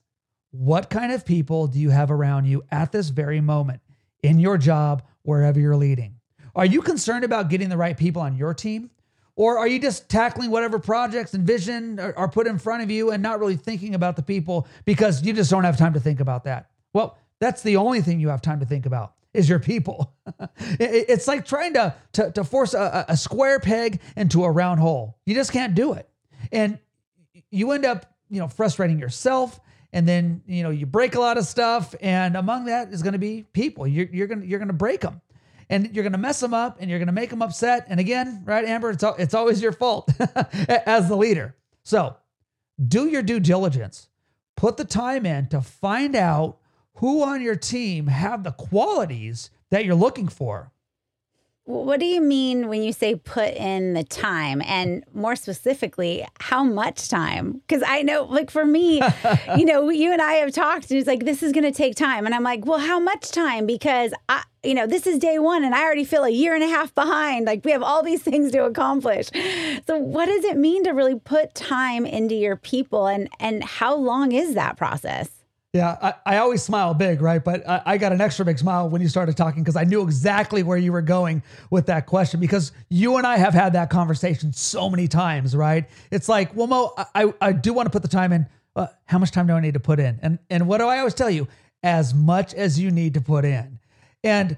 what 0.52 0.90
kind 0.90 1.12
of 1.12 1.26
people 1.26 1.68
do 1.68 1.80
you 1.80 1.90
have 1.90 2.12
around 2.12 2.46
you 2.46 2.64
at 2.72 2.92
this 2.92 3.10
very 3.10 3.42
moment 3.42 3.82
in 4.24 4.40
your 4.40 4.58
job 4.58 5.04
wherever 5.24 5.60
you're 5.60 5.76
leading? 5.76 6.16
Are 6.56 6.66
you 6.66 6.82
concerned 6.82 7.26
about 7.26 7.50
getting 7.50 7.68
the 7.68 7.78
right 7.78 7.98
people 7.98 8.22
on 8.22 8.38
your 8.38 8.54
team? 8.54 8.90
Or 9.38 9.58
are 9.58 9.68
you 9.68 9.80
just 9.80 10.08
tackling 10.08 10.50
whatever 10.50 10.80
projects 10.80 11.34
and 11.34 11.46
vision 11.46 12.00
are, 12.00 12.18
are, 12.18 12.30
put 12.30 12.48
in 12.48 12.58
front 12.58 12.84
of 12.84 12.90
you 12.90 13.12
and 13.12 13.22
not 13.22 13.42
really 13.42 13.58
thinking 13.58 13.94
about 13.94 14.16
the 14.16 14.22
people 14.24 14.66
because 14.86 15.24
you 15.24 15.34
just 15.34 15.52
don't 15.52 15.66
have 15.66 15.78
time 15.78 15.94
to 15.94 16.00
think 16.00 16.22
about 16.22 16.46
that? 16.46 16.70
Well, 16.94 17.18
that's 17.39 17.62
the 17.62 17.77
only 17.77 18.01
thing 18.01 18.20
you 18.20 18.30
have 18.30 18.42
time 18.42 18.60
to 18.60 18.65
think 18.65 18.86
about 18.86 19.13
is 19.34 19.50
your 19.50 19.60
people. 19.60 20.13
it's 20.80 21.27
like 21.27 21.46
trying 21.46 21.74
to, 21.74 21.94
to, 22.13 22.32
to 22.32 22.44
force 22.44 22.74
a, 22.74 23.06
a 23.10 23.18
square 23.18 23.60
peg 23.60 24.00
into 24.15 24.44
a 24.44 24.51
round 24.51 24.80
hole. 24.80 25.18
You 25.25 25.36
just 25.36 25.51
can't 25.51 25.75
do 25.75 25.94
it. 25.94 26.10
And 26.51 26.80
you 27.51 27.72
end 27.72 27.86
up, 27.86 28.06
you 28.30 28.39
know, 28.39 28.48
frustrating 28.48 29.00
yourself 29.00 29.60
and 29.94 30.08
then 30.08 30.42
you 30.46 30.62
know 30.62 30.72
you 30.72 30.86
break 30.86 31.15
a 31.15 31.20
lot 31.22 31.38
of 31.38 31.46
stuff 31.46 31.96
and 32.01 32.36
among 32.36 32.65
that 32.65 32.92
is 32.92 33.01
going 33.01 33.13
to 33.13 33.20
be 33.20 33.46
people 33.54 33.88
you're, 33.88 34.08
you're 34.08 34.27
going 34.27 34.42
to 34.42 34.48
you're 34.48 34.60
going 34.60 34.68
to 34.68 34.74
break 34.74 35.00
them 35.00 35.22
and 35.70 35.96
you're 35.96 36.04
going 36.04 36.13
to 36.13 36.20
mess 36.20 36.39
them 36.39 36.54
up 36.54 36.77
and 36.80 36.89
you're 36.89 37.00
going 37.00 37.08
to 37.08 37.13
make 37.13 37.30
them 37.30 37.42
upset. 37.42 37.86
And 37.89 38.00
again, 38.00 38.44
right, 38.46 38.65
Amber, 38.65 38.92
it's, 38.92 39.04
it's 39.18 39.34
always 39.34 39.62
your 39.62 39.72
fault 39.72 40.10
as 40.68 41.08
the 41.08 41.15
leader. 41.15 41.56
So 41.84 42.18
do 42.86 43.08
your 43.08 43.22
due 43.22 43.39
diligence. 43.39 44.10
Put 44.56 44.77
the 44.77 44.86
time 44.86 45.25
in 45.25 45.48
to 45.50 45.62
find 45.62 46.15
out 46.15 46.60
who 46.96 47.24
on 47.24 47.42
your 47.42 47.56
team 47.56 48.08
have 48.08 48.44
the 48.44 48.52
qualities 48.52 49.50
that 49.70 49.86
you're 49.86 49.96
looking 49.96 50.28
for. 50.28 50.72
What 51.66 52.00
do 52.00 52.06
you 52.06 52.22
mean 52.22 52.68
when 52.68 52.84
you 52.84 52.94
say 52.94 53.16
put 53.16 53.56
in 53.56 53.96
the 53.96 54.04
time? 54.04 54.62
And 54.64 55.04
more 55.16 55.36
specifically, 55.36 56.24
how 56.40 56.64
much 56.64 57.10
time? 57.10 57.64
Because 57.68 57.82
I 57.86 58.04
know, 58.04 58.25
like 58.25 58.52
for 58.52 58.66
me, 58.66 59.02
you 59.58 59.66
know, 59.66 59.90
you 59.90 60.14
and 60.14 60.22
I 60.22 60.34
have 60.34 60.52
talked, 60.52 60.92
and 60.92 61.00
it's 61.00 61.08
like, 61.08 61.25
this 61.25 61.42
is 61.42 61.52
going 61.52 61.64
to 61.64 61.72
take 61.72 61.96
time. 61.96 62.28
And 62.28 62.36
I'm 62.36 62.44
like, 62.44 62.66
well, 62.68 62.78
how 62.78 63.00
much 63.00 63.32
time? 63.32 63.66
Because 63.66 64.14
I, 64.30 64.44
you 64.64 64.75
know, 64.75 64.86
this 64.86 65.08
is 65.08 65.18
day 65.18 65.40
one 65.40 65.64
and 65.64 65.74
I 65.74 65.82
already 65.82 66.06
feel 66.06 66.24
a 66.24 66.30
year 66.30 66.54
and 66.54 66.64
a 66.64 66.68
half 66.68 66.94
behind. 66.94 67.48
Like 67.48 67.66
we 67.66 67.72
have 67.72 67.84
all 67.84 68.04
these 68.04 68.22
things 68.22 68.52
to 68.52 68.66
accomplish. 68.66 69.30
So 69.88 69.98
what 69.98 70.28
does 70.28 70.44
it 70.46 70.58
mean 70.58 70.84
to 70.84 70.92
really 70.92 71.18
put 71.18 71.56
time 71.56 72.06
into 72.06 72.36
your 72.36 72.56
people 72.56 73.08
and 73.08 73.28
and 73.40 73.64
how 73.64 73.96
long 73.96 74.32
is 74.32 74.54
that 74.54 74.78
process? 74.78 75.35
Yeah, 75.75 75.98
I, 76.01 76.36
I 76.36 76.38
always 76.38 76.63
smile 76.63 76.94
big, 76.94 77.22
right? 77.22 77.44
But 77.44 77.67
I, 77.67 77.82
I 77.86 77.98
got 77.98 78.13
an 78.13 78.22
extra 78.22 78.46
big 78.46 78.58
smile 78.58 78.88
when 78.88 79.01
you 79.01 79.10
started 79.10 79.36
talking 79.36 79.62
because 79.62 79.75
I 79.75 79.84
knew 79.84 80.03
exactly 80.03 80.63
where 80.63 80.77
you 80.77 80.94
were 80.94 81.01
going 81.01 81.44
with 81.70 81.88
that 81.88 82.05
question 82.05 82.39
because 82.39 82.72
you 82.88 83.17
and 83.17 83.27
I 83.27 83.36
have 83.36 83.53
had 83.53 83.74
that 83.74 83.89
conversation 83.89 84.53
so 84.53 84.89
many 84.89 85.10
times, 85.10 85.53
right? 85.53 85.89
It's 86.12 86.29
like, 86.29 86.55
well, 86.55 86.67
Mo, 86.67 86.94
I, 87.13 87.34
I 87.41 87.51
do 87.51 87.74
want 87.74 87.88
to 87.88 87.89
put 87.89 88.03
the 88.03 88.08
time 88.08 88.32
in. 88.32 88.48
Uh, 88.74 88.88
how 89.03 89.17
much 89.17 89.32
time 89.32 89.48
do 89.48 89.53
I 89.53 89.60
need 89.60 89.74
to 89.74 89.82
put 89.82 90.00
in? 90.00 90.17
And 90.22 90.39
and 90.50 90.65
what 90.65 90.77
do 90.77 90.86
I 90.86 91.00
always 91.00 91.13
tell 91.13 91.29
you? 91.29 91.46
As 91.84 92.13
much 92.13 92.53
as 92.53 92.79
you 92.79 92.89
need 92.89 93.13
to 93.15 93.22
put 93.22 93.44
in. 93.44 93.77
And 94.24 94.58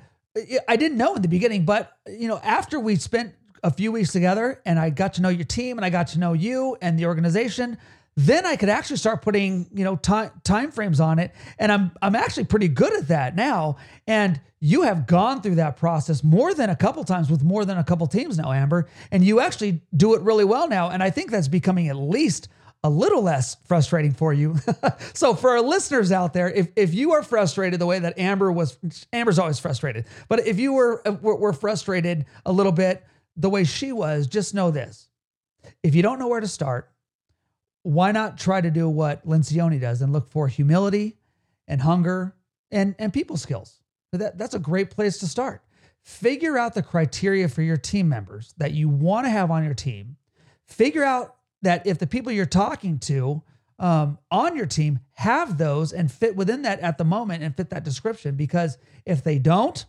I 0.67 0.75
didn't 0.75 0.99
know 0.99 1.15
in 1.15 1.23
the 1.23 1.27
beginning, 1.27 1.65
but 1.65 1.97
you 2.07 2.27
know, 2.27 2.37
after 2.43 2.79
we 2.79 2.95
spent 2.95 3.33
a 3.63 3.71
few 3.71 3.91
weeks 3.91 4.11
together 4.11 4.61
and 4.67 4.77
I 4.77 4.91
got 4.91 5.15
to 5.15 5.23
know 5.23 5.29
your 5.29 5.45
team 5.45 5.79
and 5.79 5.85
I 5.85 5.89
got 5.89 6.09
to 6.09 6.19
know 6.19 6.33
you 6.33 6.77
and 6.79 6.99
the 6.99 7.07
organization, 7.07 7.79
then 8.17 8.47
I 8.47 8.55
could 8.55 8.69
actually 8.69 8.97
start 8.97 9.21
putting, 9.21 9.69
you 9.71 9.83
know, 9.83 9.95
time 9.95 10.31
time 10.43 10.71
frames 10.71 10.99
on 10.99 11.19
it. 11.19 11.33
And 11.59 11.71
I'm 11.71 11.91
I'm 12.01 12.15
actually 12.15 12.45
pretty 12.45 12.67
good 12.67 12.93
at 12.93 13.07
that 13.09 13.35
now. 13.35 13.77
And 14.07 14.41
you 14.59 14.81
have 14.81 15.05
gone 15.05 15.41
through 15.41 15.55
that 15.55 15.77
process 15.77 16.23
more 16.23 16.55
than 16.55 16.71
a 16.71 16.75
couple 16.75 17.03
times 17.03 17.29
with 17.29 17.43
more 17.43 17.63
than 17.63 17.77
a 17.77 17.83
couple 17.83 18.07
teams 18.07 18.37
now, 18.39 18.51
Amber. 18.51 18.89
And 19.11 19.23
you 19.23 19.39
actually 19.39 19.83
do 19.95 20.15
it 20.15 20.21
really 20.23 20.45
well 20.45 20.67
now. 20.67 20.89
And 20.89 21.03
I 21.03 21.11
think 21.11 21.29
that's 21.29 21.47
becoming 21.47 21.89
at 21.89 21.95
least 21.95 22.49
a 22.83 22.89
little 22.89 23.21
less 23.21 23.55
frustrating 23.65 24.13
for 24.13 24.33
you. 24.33 24.55
so 25.13 25.35
for 25.35 25.51
our 25.51 25.61
listeners 25.61 26.11
out 26.11 26.33
there, 26.33 26.49
if, 26.49 26.69
if 26.75 26.95
you 26.95 27.13
are 27.13 27.21
frustrated 27.21 27.79
the 27.79 27.85
way 27.85 27.99
that 27.99 28.17
Amber 28.17 28.51
was, 28.51 28.77
Amber's 29.13 29.37
always 29.37 29.59
frustrated, 29.59 30.05
but 30.27 30.45
if 30.47 30.57
you 30.59 30.73
were, 30.73 31.07
uh, 31.07 31.13
were, 31.21 31.35
were 31.35 31.53
frustrated 31.53 32.25
a 32.45 32.51
little 32.51 32.71
bit 32.71 33.03
the 33.35 33.49
way 33.49 33.63
she 33.63 33.91
was, 33.91 34.25
just 34.25 34.55
know 34.55 34.71
this. 34.71 35.07
If 35.83 35.93
you 35.95 36.01
don't 36.01 36.17
know 36.17 36.27
where 36.27 36.39
to 36.39 36.47
start, 36.47 36.91
why 37.87 38.11
not 38.11 38.37
try 38.37 38.59
to 38.59 38.69
do 38.69 38.89
what 38.89 39.25
Lencioni 39.25 39.79
does 39.79 40.01
and 40.01 40.11
look 40.11 40.27
for 40.29 40.49
humility 40.49 41.15
and 41.69 41.81
hunger 41.81 42.35
and, 42.69 42.95
and 42.99 43.13
people 43.13 43.37
skills? 43.37 43.81
That, 44.11 44.37
that's 44.37 44.55
a 44.55 44.59
great 44.59 44.89
place 44.89 45.19
to 45.19 45.27
start. 45.27 45.63
Figure 46.03 46.57
out 46.57 46.73
the 46.73 46.83
criteria 46.83 47.47
for 47.47 47.61
your 47.61 47.77
team 47.77 48.09
members 48.09 48.53
that 48.57 48.73
you 48.73 48.89
want 48.89 49.25
to 49.25 49.29
have 49.29 49.51
on 49.51 49.63
your 49.63 49.73
team. 49.73 50.17
Figure 50.65 51.05
out 51.05 51.37
that 51.61 51.87
if 51.87 51.97
the 51.97 52.07
people 52.07 52.29
you're 52.29 52.45
talking 52.45 52.99
to 52.99 53.41
um, 53.79 54.17
on 54.31 54.57
your 54.57 54.65
team 54.65 54.99
have 55.13 55.57
those 55.57 55.93
and 55.93 56.11
fit 56.11 56.35
within 56.35 56.63
that 56.63 56.81
at 56.81 56.97
the 56.97 57.05
moment 57.05 57.41
and 57.41 57.55
fit 57.55 57.69
that 57.69 57.85
description, 57.85 58.35
because 58.35 58.77
if 59.05 59.23
they 59.23 59.39
don't, 59.39 59.85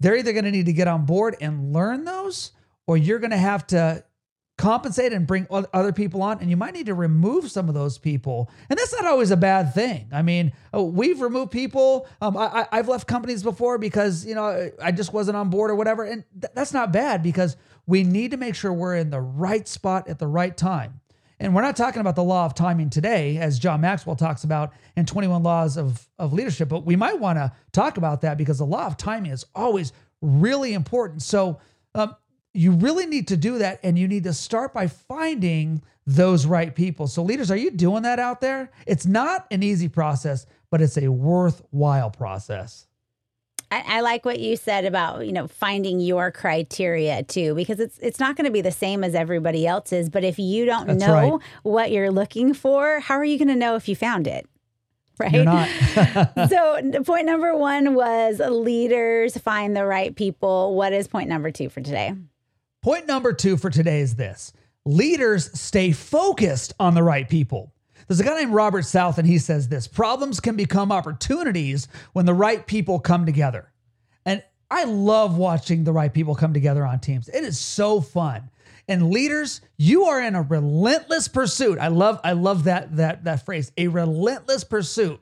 they're 0.00 0.16
either 0.16 0.32
going 0.32 0.44
to 0.44 0.50
need 0.50 0.66
to 0.66 0.72
get 0.72 0.88
on 0.88 1.06
board 1.06 1.36
and 1.40 1.72
learn 1.72 2.04
those, 2.04 2.50
or 2.88 2.96
you're 2.96 3.20
going 3.20 3.30
to 3.30 3.36
have 3.36 3.64
to 3.68 4.02
compensate 4.56 5.12
and 5.12 5.26
bring 5.26 5.46
other 5.50 5.92
people 5.92 6.22
on 6.22 6.40
and 6.40 6.48
you 6.48 6.56
might 6.56 6.72
need 6.72 6.86
to 6.86 6.94
remove 6.94 7.50
some 7.50 7.68
of 7.68 7.74
those 7.74 7.98
people. 7.98 8.50
And 8.70 8.78
that's 8.78 8.92
not 8.92 9.04
always 9.04 9.30
a 9.30 9.36
bad 9.36 9.74
thing. 9.74 10.08
I 10.12 10.22
mean 10.22 10.52
oh, 10.72 10.84
we've 10.84 11.20
removed 11.20 11.50
people. 11.50 12.08
Um, 12.20 12.36
I, 12.36 12.66
have 12.72 12.88
left 12.88 13.06
companies 13.06 13.42
before 13.42 13.78
because 13.78 14.24
you 14.24 14.34
know 14.34 14.70
i 14.82 14.90
just 14.92 15.12
wasn't 15.12 15.36
on 15.36 15.50
board 15.50 15.70
or 15.70 15.74
whatever 15.74 16.04
and 16.04 16.24
th- 16.40 16.52
that's 16.54 16.72
not 16.72 16.92
bad 16.92 17.22
because 17.22 17.56
we 17.86 18.02
need 18.02 18.30
to 18.32 18.36
make 18.36 18.54
sure 18.54 18.72
we're 18.72 18.96
in 18.96 19.10
the 19.10 19.20
right 19.20 19.66
spot 19.68 20.08
at 20.08 20.18
the 20.18 20.26
right 20.26 20.56
time. 20.56 21.00
And 21.38 21.54
we're 21.54 21.62
not 21.62 21.76
talking 21.76 22.00
about 22.00 22.16
the 22.16 22.24
law 22.24 22.46
of 22.46 22.54
timing 22.54 22.88
today 22.88 23.36
as 23.36 23.58
john 23.58 23.82
maxwell 23.82 24.16
talks 24.16 24.44
about 24.44 24.72
in 24.96 25.04
21 25.04 25.42
laws 25.42 25.76
of, 25.76 26.08
of 26.18 26.32
leadership 26.32 26.70
but 26.70 26.86
we 26.86 26.96
might 26.96 27.20
want 27.20 27.36
to 27.36 27.52
talk 27.72 27.98
about 27.98 28.22
that 28.22 28.38
because 28.38 28.58
the 28.58 28.64
law 28.64 28.86
of 28.86 28.96
timing 28.96 29.32
is 29.32 29.44
always 29.54 29.92
really 30.20 30.74
important. 30.74 31.22
So 31.22 31.58
um, 31.94 32.14
you 32.56 32.72
really 32.72 33.06
need 33.06 33.28
to 33.28 33.36
do 33.36 33.58
that 33.58 33.80
and 33.82 33.98
you 33.98 34.08
need 34.08 34.24
to 34.24 34.32
start 34.32 34.72
by 34.72 34.86
finding 34.86 35.82
those 36.06 36.46
right 36.46 36.74
people. 36.74 37.06
So 37.06 37.22
leaders, 37.22 37.50
are 37.50 37.56
you 37.56 37.70
doing 37.70 38.02
that 38.04 38.18
out 38.18 38.40
there? 38.40 38.70
It's 38.86 39.06
not 39.06 39.46
an 39.50 39.62
easy 39.62 39.88
process, 39.88 40.46
but 40.70 40.80
it's 40.80 40.96
a 40.96 41.08
worthwhile 41.08 42.10
process. 42.10 42.86
I, 43.70 43.82
I 43.86 44.00
like 44.00 44.24
what 44.24 44.38
you 44.38 44.56
said 44.56 44.84
about 44.84 45.26
you 45.26 45.32
know 45.32 45.48
finding 45.48 45.98
your 45.98 46.30
criteria 46.30 47.24
too, 47.24 47.54
because 47.56 47.80
it's 47.80 47.98
it's 47.98 48.20
not 48.20 48.36
going 48.36 48.44
to 48.44 48.52
be 48.52 48.60
the 48.60 48.70
same 48.70 49.02
as 49.02 49.14
everybody 49.16 49.66
else's. 49.66 50.08
But 50.08 50.22
if 50.22 50.38
you 50.38 50.64
don't 50.66 50.86
That's 50.86 51.00
know 51.00 51.12
right. 51.12 51.42
what 51.64 51.90
you're 51.90 52.12
looking 52.12 52.54
for, 52.54 53.00
how 53.00 53.16
are 53.16 53.24
you 53.24 53.38
going 53.38 53.48
to 53.48 53.56
know 53.56 53.74
if 53.74 53.88
you 53.88 53.96
found 53.96 54.28
it? 54.28 54.46
right? 55.18 55.32
so, 56.48 57.02
point 57.04 57.26
number 57.26 57.56
one 57.56 57.94
was 57.94 58.38
leaders 58.38 59.36
find 59.38 59.76
the 59.76 59.84
right 59.84 60.14
people. 60.14 60.74
What 60.74 60.92
is 60.92 61.08
point 61.08 61.28
number 61.28 61.50
two 61.50 61.68
for 61.68 61.80
today? 61.80 62.12
Point 62.86 63.08
number 63.08 63.32
two 63.32 63.56
for 63.56 63.68
today 63.68 63.98
is 63.98 64.14
this 64.14 64.52
leaders 64.84 65.50
stay 65.58 65.90
focused 65.90 66.72
on 66.78 66.94
the 66.94 67.02
right 67.02 67.28
people. 67.28 67.72
There's 68.06 68.20
a 68.20 68.22
guy 68.22 68.38
named 68.38 68.54
Robert 68.54 68.84
South, 68.84 69.18
and 69.18 69.26
he 69.26 69.38
says 69.38 69.66
this 69.66 69.88
problems 69.88 70.38
can 70.38 70.54
become 70.54 70.92
opportunities 70.92 71.88
when 72.12 72.26
the 72.26 72.32
right 72.32 72.64
people 72.64 73.00
come 73.00 73.26
together. 73.26 73.72
And 74.24 74.40
I 74.70 74.84
love 74.84 75.36
watching 75.36 75.82
the 75.82 75.92
right 75.92 76.14
people 76.14 76.36
come 76.36 76.54
together 76.54 76.86
on 76.86 77.00
teams. 77.00 77.28
It 77.28 77.42
is 77.42 77.58
so 77.58 78.00
fun. 78.00 78.50
And 78.86 79.10
leaders, 79.10 79.62
you 79.76 80.04
are 80.04 80.22
in 80.22 80.36
a 80.36 80.42
relentless 80.42 81.26
pursuit. 81.26 81.80
I 81.80 81.88
love 81.88 82.20
I 82.22 82.34
love 82.34 82.62
that 82.64 82.94
that 82.98 83.24
that 83.24 83.44
phrase, 83.44 83.72
a 83.76 83.88
relentless 83.88 84.62
pursuit 84.62 85.20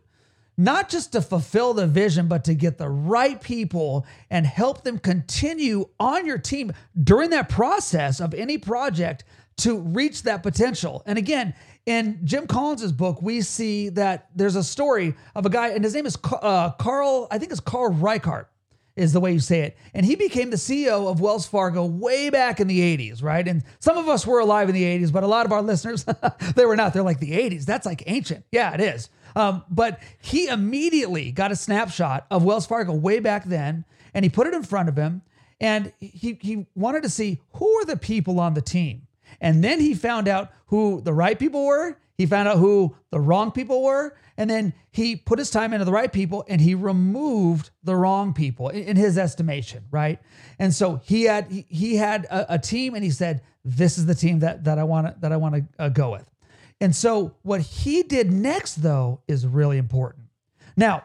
not 0.57 0.89
just 0.89 1.13
to 1.13 1.21
fulfill 1.21 1.75
the 1.75 1.87
vision, 1.87 2.29
but 2.29 2.45
to 2.45 2.55
get 2.55 2.79
the 2.79 2.89
right 2.89 3.41
people 3.41 4.07
and 4.31 4.47
help 4.47 4.85
them 4.85 4.99
continue 4.99 5.89
on 5.99 6.27
your 6.27 6.39
team 6.39 6.73
during 7.03 7.31
that 7.31 7.49
process 7.49 8.21
of 8.21 8.35
any 8.35 8.59
project 8.59 9.25
to 9.57 9.79
reach 9.79 10.23
that 10.23 10.43
potential. 10.43 11.03
And 11.07 11.19
again, 11.19 11.55
in 11.87 12.19
Jim 12.25 12.47
Collins's 12.47 12.93
book, 12.93 13.21
we 13.21 13.41
see 13.41 13.89
that 13.91 14.29
there's 14.35 14.57
a 14.57 14.65
story 14.65 15.15
of 15.35 15.47
a 15.47 15.51
guy, 15.51 15.69
and 15.69 15.85
his 15.85 15.95
name 15.95 16.07
is 16.07 16.17
uh, 16.25 16.71
Carl, 16.73 17.29
I 17.31 17.39
think 17.39 17.53
it's 17.53 17.61
Carl 17.61 17.91
Reichardt 17.91 18.49
is 18.97 19.13
the 19.13 19.21
way 19.21 19.33
you 19.33 19.41
say 19.41 19.61
it. 19.61 19.77
And 19.93 20.07
he 20.07 20.15
became 20.15 20.51
the 20.51 20.57
CEO 20.57 21.11
of 21.11 21.21
Wells 21.21 21.47
Fargo 21.47 21.85
way 21.85 22.31
back 22.31 22.61
in 22.61 22.69
the 22.69 22.81
80s, 22.81 23.23
right? 23.23 23.47
And 23.47 23.65
some 23.81 23.97
of 23.97 24.09
us 24.09 24.27
were 24.27 24.39
alive 24.39 24.69
in 24.69 24.75
the 24.75 24.85
80s, 24.85 25.13
but 25.13 25.25
a 25.25 25.27
lot 25.27 25.47
of 25.47 25.53
our 25.53 25.63
listeners, 25.63 26.05
they 26.55 26.65
were 26.65 26.77
not. 26.77 26.93
They're 26.93 27.03
like, 27.03 27.19
the 27.19 27.33
80s, 27.33 27.65
that's 27.65 27.87
like 27.87 28.05
ancient. 28.07 28.45
Yeah, 28.53 28.73
it 28.73 28.81
is. 28.81 29.11
Um, 29.37 29.65
but 29.69 30.01
he 30.21 30.47
immediately 30.47 31.33
got 31.33 31.51
a 31.51 31.57
snapshot 31.57 32.27
of 32.31 32.45
Wells 32.45 32.67
Fargo 32.67 32.93
way 32.93 33.19
back 33.19 33.45
then, 33.45 33.85
and 34.13 34.25
he 34.25 34.29
put 34.29 34.47
it 34.47 34.55
in 34.55 34.63
front 34.63 34.89
of 34.89 34.97
him, 34.97 35.23
and 35.61 35.93
he 35.99 36.39
he 36.41 36.67
wanted 36.75 37.03
to 37.03 37.09
see 37.09 37.41
who 37.55 37.69
are 37.79 37.85
the 37.85 37.97
people 37.97 38.39
on 38.39 38.55
the 38.55 38.63
team, 38.63 39.07
and 39.41 39.65
then 39.65 39.81
he 39.81 39.95
found 39.95 40.29
out 40.29 40.53
who 40.67 41.01
the 41.01 41.13
right 41.13 41.39
people 41.39 41.67
were. 41.67 41.99
He 42.17 42.27
found 42.27 42.47
out 42.47 42.59
who 42.59 42.95
the 43.11 43.19
wrong 43.19 43.51
people 43.51 43.83
were, 43.83 44.17
and 44.37 44.49
then 44.49 44.73
he 44.91 45.17
put 45.17 45.39
his 45.39 45.51
time 45.51 45.73
into 45.73 45.85
the 45.85 45.93
right 45.93 46.13
people, 46.13 46.45
and 46.49 46.61
he 46.61 46.75
removed 46.75 47.71
the 47.83 47.97
wrong 47.97 48.33
people 48.33 48.69
in, 48.69 48.85
in 48.85 48.97
his 48.97 49.19
estimation, 49.19 49.85
right? 49.91 50.21
And 50.59 50.73
so 50.73 51.01
he 51.05 51.25
had 51.25 51.51
he, 51.51 51.97
had 51.97 52.27
a, 52.27 52.55
a, 52.55 52.59
team, 52.59 52.95
and 52.95 53.03
he 53.03 53.11
said, 53.11 53.43
"This 53.65 53.99
is 53.99 54.07
the 54.07 54.15
team 54.15 54.41
that 54.41 54.65
that 54.65 54.79
I 54.79 54.85
want 54.85 55.21
that 55.21 55.33
I 55.33 55.37
want 55.37 55.55
to 55.57 55.65
uh, 55.79 55.89
go 55.89 56.13
with." 56.13 56.31
And 56.81 56.95
so 56.95 57.35
what 57.43 57.61
he 57.61 58.03
did 58.03 58.33
next, 58.33 58.77
though, 58.77 59.23
is 59.27 59.47
really 59.47 59.79
important. 59.79 60.27
Now, 60.77 61.05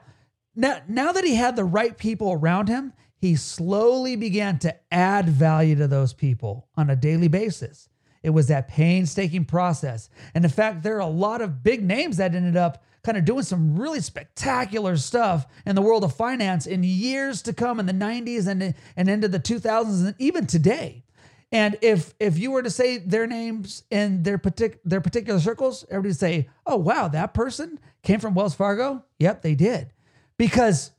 now, 0.55 0.81
now 0.87 1.11
that 1.11 1.23
he 1.23 1.35
had 1.35 1.55
the 1.55 1.63
right 1.63 1.97
people 1.97 2.31
around 2.33 2.67
him, 2.67 2.93
he 3.15 3.35
slowly 3.35 4.15
began 4.15 4.59
to 4.59 4.75
add 4.91 5.27
value 5.29 5.75
to 5.75 5.87
those 5.87 6.13
people 6.13 6.67
on 6.75 6.89
a 6.89 6.95
daily 6.95 7.27
basis. 7.27 7.89
It 8.23 8.31
was 8.31 8.47
that 8.47 8.67
painstaking 8.67 9.45
process. 9.45 10.09
And 10.33 10.43
in 10.43 10.51
fact, 10.51 10.83
there 10.83 10.97
are 10.97 10.99
a 10.99 11.07
lot 11.07 11.41
of 11.41 11.63
big 11.63 11.83
names 11.83 12.17
that 12.17 12.35
ended 12.35 12.57
up 12.57 12.83
kind 13.03 13.17
of 13.17 13.25
doing 13.25 13.43
some 13.43 13.79
really 13.79 14.01
spectacular 14.01 14.97
stuff 14.97 15.45
in 15.65 15.75
the 15.75 15.81
world 15.81 16.03
of 16.03 16.13
finance 16.13 16.67
in 16.67 16.83
years 16.83 17.41
to 17.43 17.53
come 17.53 17.79
in 17.79 17.85
the 17.85 17.93
90s 17.93 18.47
and, 18.47 18.75
and 18.95 19.09
into 19.09 19.27
the 19.27 19.39
2000s 19.39 20.05
and 20.05 20.15
even 20.19 20.45
today. 20.45 21.03
And 21.51 21.77
if 21.81 22.13
if 22.19 22.37
you 22.37 22.51
were 22.51 22.61
to 22.61 22.69
say 22.69 22.99
their 22.99 23.25
names 23.25 23.83
in 23.89 24.21
their 24.21 24.37
partic- 24.37 24.77
their 24.85 25.01
particular 25.01 25.39
circles, 25.39 25.83
everybody 25.89 26.09
would 26.09 26.19
say, 26.19 26.49
"Oh 26.67 26.77
wow, 26.77 27.07
that 27.07 27.33
person 27.33 27.79
came 28.03 28.19
from 28.19 28.35
Wells 28.35 28.53
Fargo." 28.53 29.03
Yep, 29.17 29.41
they 29.41 29.55
did. 29.55 29.91
Because 30.37 30.91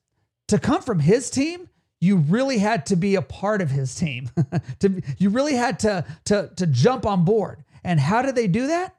to 0.48 0.58
come 0.58 0.82
from 0.82 0.98
his 0.98 1.30
team, 1.30 1.69
you 2.00 2.16
really 2.16 2.58
had 2.58 2.86
to 2.86 2.96
be 2.96 3.14
a 3.14 3.22
part 3.22 3.60
of 3.60 3.70
his 3.70 3.94
team. 3.94 4.30
to, 4.80 5.02
you 5.18 5.30
really 5.30 5.54
had 5.54 5.78
to, 5.80 6.04
to, 6.24 6.50
to 6.56 6.66
jump 6.66 7.04
on 7.04 7.24
board. 7.24 7.62
And 7.84 8.00
how 8.00 8.22
did 8.22 8.34
they 8.34 8.48
do 8.48 8.68
that? 8.68 8.96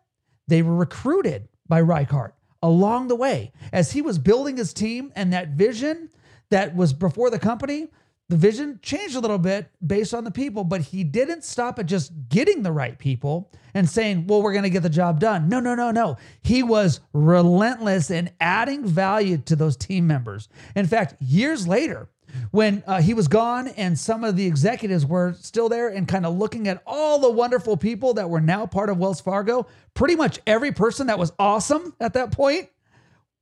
They 0.47 0.61
were 0.61 0.75
recruited 0.75 1.49
by 1.67 1.81
Reichardt 1.81 2.35
along 2.61 3.07
the 3.07 3.15
way. 3.15 3.51
As 3.73 3.91
he 3.91 4.01
was 4.01 4.19
building 4.19 4.57
his 4.57 4.73
team 4.73 5.11
and 5.15 5.33
that 5.33 5.49
vision 5.49 6.09
that 6.51 6.75
was 6.75 6.93
before 6.93 7.29
the 7.29 7.39
company, 7.39 7.87
the 8.29 8.37
vision 8.37 8.79
changed 8.81 9.15
a 9.15 9.19
little 9.19 9.37
bit 9.37 9.69
based 9.85 10.13
on 10.13 10.23
the 10.23 10.31
people, 10.31 10.63
but 10.63 10.81
he 10.81 11.03
didn't 11.03 11.43
stop 11.43 11.79
at 11.79 11.85
just 11.85 12.13
getting 12.29 12.63
the 12.63 12.71
right 12.71 12.97
people 12.97 13.51
and 13.73 13.89
saying, 13.89 14.27
well, 14.27 14.41
we're 14.41 14.53
going 14.53 14.63
to 14.63 14.69
get 14.69 14.83
the 14.83 14.89
job 14.89 15.19
done. 15.19 15.49
No, 15.49 15.59
no, 15.59 15.75
no, 15.75 15.91
no. 15.91 16.17
He 16.41 16.63
was 16.63 17.01
relentless 17.11 18.09
in 18.09 18.29
adding 18.39 18.85
value 18.85 19.37
to 19.39 19.55
those 19.55 19.75
team 19.75 20.07
members. 20.07 20.47
In 20.75 20.87
fact, 20.87 21.15
years 21.19 21.67
later, 21.67 22.07
when 22.51 22.83
uh, 22.87 23.01
he 23.01 23.13
was 23.13 23.27
gone 23.27 23.67
and 23.69 23.97
some 23.97 24.23
of 24.23 24.35
the 24.35 24.45
executives 24.45 25.05
were 25.05 25.35
still 25.39 25.69
there 25.69 25.87
and 25.87 26.07
kind 26.07 26.25
of 26.25 26.37
looking 26.37 26.67
at 26.67 26.81
all 26.85 27.19
the 27.19 27.29
wonderful 27.29 27.77
people 27.77 28.13
that 28.15 28.29
were 28.29 28.41
now 28.41 28.65
part 28.65 28.89
of 28.89 28.97
Wells 28.97 29.21
Fargo, 29.21 29.67
pretty 29.93 30.15
much 30.15 30.39
every 30.45 30.71
person 30.71 31.07
that 31.07 31.19
was 31.19 31.31
awesome 31.39 31.93
at 31.99 32.13
that 32.13 32.31
point 32.31 32.69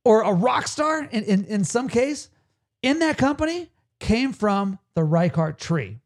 or 0.04 0.22
a 0.22 0.32
rock 0.32 0.66
star 0.68 1.04
in, 1.04 1.24
in, 1.24 1.44
in 1.44 1.64
some 1.64 1.88
case 1.88 2.30
in 2.82 3.00
that 3.00 3.18
company 3.18 3.70
came 3.98 4.32
from 4.32 4.78
the 4.94 5.04
Reichardt 5.04 5.58
tree. 5.58 5.98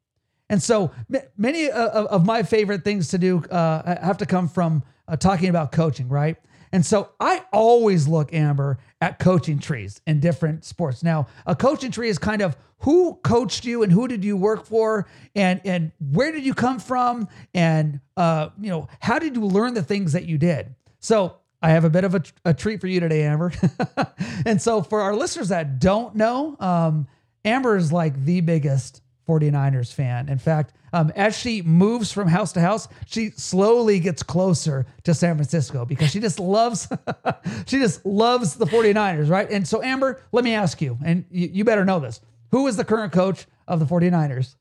And 0.50 0.62
so 0.62 0.90
many 1.36 1.70
of 1.70 2.26
my 2.26 2.42
favorite 2.42 2.84
things 2.84 3.08
to 3.08 3.18
do 3.18 3.42
uh, 3.50 3.96
have 4.00 4.18
to 4.18 4.26
come 4.26 4.48
from 4.48 4.82
uh, 5.08 5.16
talking 5.16 5.48
about 5.48 5.72
coaching, 5.72 6.08
right? 6.08 6.36
And 6.74 6.84
so 6.84 7.10
I 7.20 7.44
always 7.52 8.08
look, 8.08 8.34
Amber, 8.34 8.78
at 9.00 9.20
coaching 9.20 9.60
trees 9.60 10.00
in 10.08 10.18
different 10.18 10.64
sports. 10.64 11.04
Now, 11.04 11.28
a 11.46 11.54
coaching 11.54 11.92
tree 11.92 12.08
is 12.08 12.18
kind 12.18 12.42
of 12.42 12.56
who 12.80 13.14
coached 13.22 13.64
you 13.64 13.84
and 13.84 13.92
who 13.92 14.08
did 14.08 14.24
you 14.24 14.36
work 14.36 14.66
for 14.66 15.06
and 15.36 15.60
and 15.64 15.92
where 16.00 16.32
did 16.32 16.44
you 16.44 16.52
come 16.52 16.80
from 16.80 17.28
and 17.54 18.00
uh, 18.16 18.48
you 18.60 18.70
know 18.70 18.88
how 18.98 19.20
did 19.20 19.36
you 19.36 19.44
learn 19.44 19.74
the 19.74 19.84
things 19.84 20.14
that 20.14 20.24
you 20.24 20.36
did. 20.36 20.74
So 20.98 21.36
I 21.62 21.70
have 21.70 21.84
a 21.84 21.90
bit 21.90 22.02
of 22.02 22.16
a, 22.16 22.22
a 22.44 22.52
treat 22.52 22.80
for 22.80 22.88
you 22.88 22.98
today, 22.98 23.22
Amber. 23.22 23.52
and 24.44 24.60
so 24.60 24.82
for 24.82 25.00
our 25.00 25.14
listeners 25.14 25.50
that 25.50 25.78
don't 25.78 26.16
know, 26.16 26.56
um, 26.58 27.06
Amber 27.44 27.76
is 27.76 27.92
like 27.92 28.24
the 28.24 28.40
biggest 28.40 29.00
49ers 29.28 29.92
fan. 29.92 30.28
In 30.28 30.38
fact, 30.38 30.74
um, 30.92 31.12
as 31.16 31.36
she 31.36 31.62
moves 31.62 32.12
from 32.12 32.28
house 32.28 32.52
to 32.52 32.60
house, 32.60 32.88
she 33.06 33.30
slowly 33.30 33.98
gets 33.98 34.22
closer 34.22 34.86
to 35.04 35.14
San 35.14 35.36
Francisco 35.36 35.84
because 35.84 36.10
she 36.10 36.20
just 36.20 36.38
loves 36.38 36.88
she 37.66 37.78
just 37.78 38.04
loves 38.06 38.54
the 38.54 38.66
49ers, 38.66 39.28
right? 39.28 39.50
And 39.50 39.66
so 39.66 39.82
Amber, 39.82 40.20
let 40.32 40.44
me 40.44 40.54
ask 40.54 40.80
you, 40.80 40.98
and 41.04 41.24
you, 41.30 41.50
you 41.52 41.64
better 41.64 41.84
know 41.84 41.98
this. 42.00 42.20
Who 42.50 42.66
is 42.66 42.76
the 42.76 42.84
current 42.84 43.12
coach 43.12 43.46
of 43.66 43.80
the 43.80 43.86
49ers? 43.86 44.56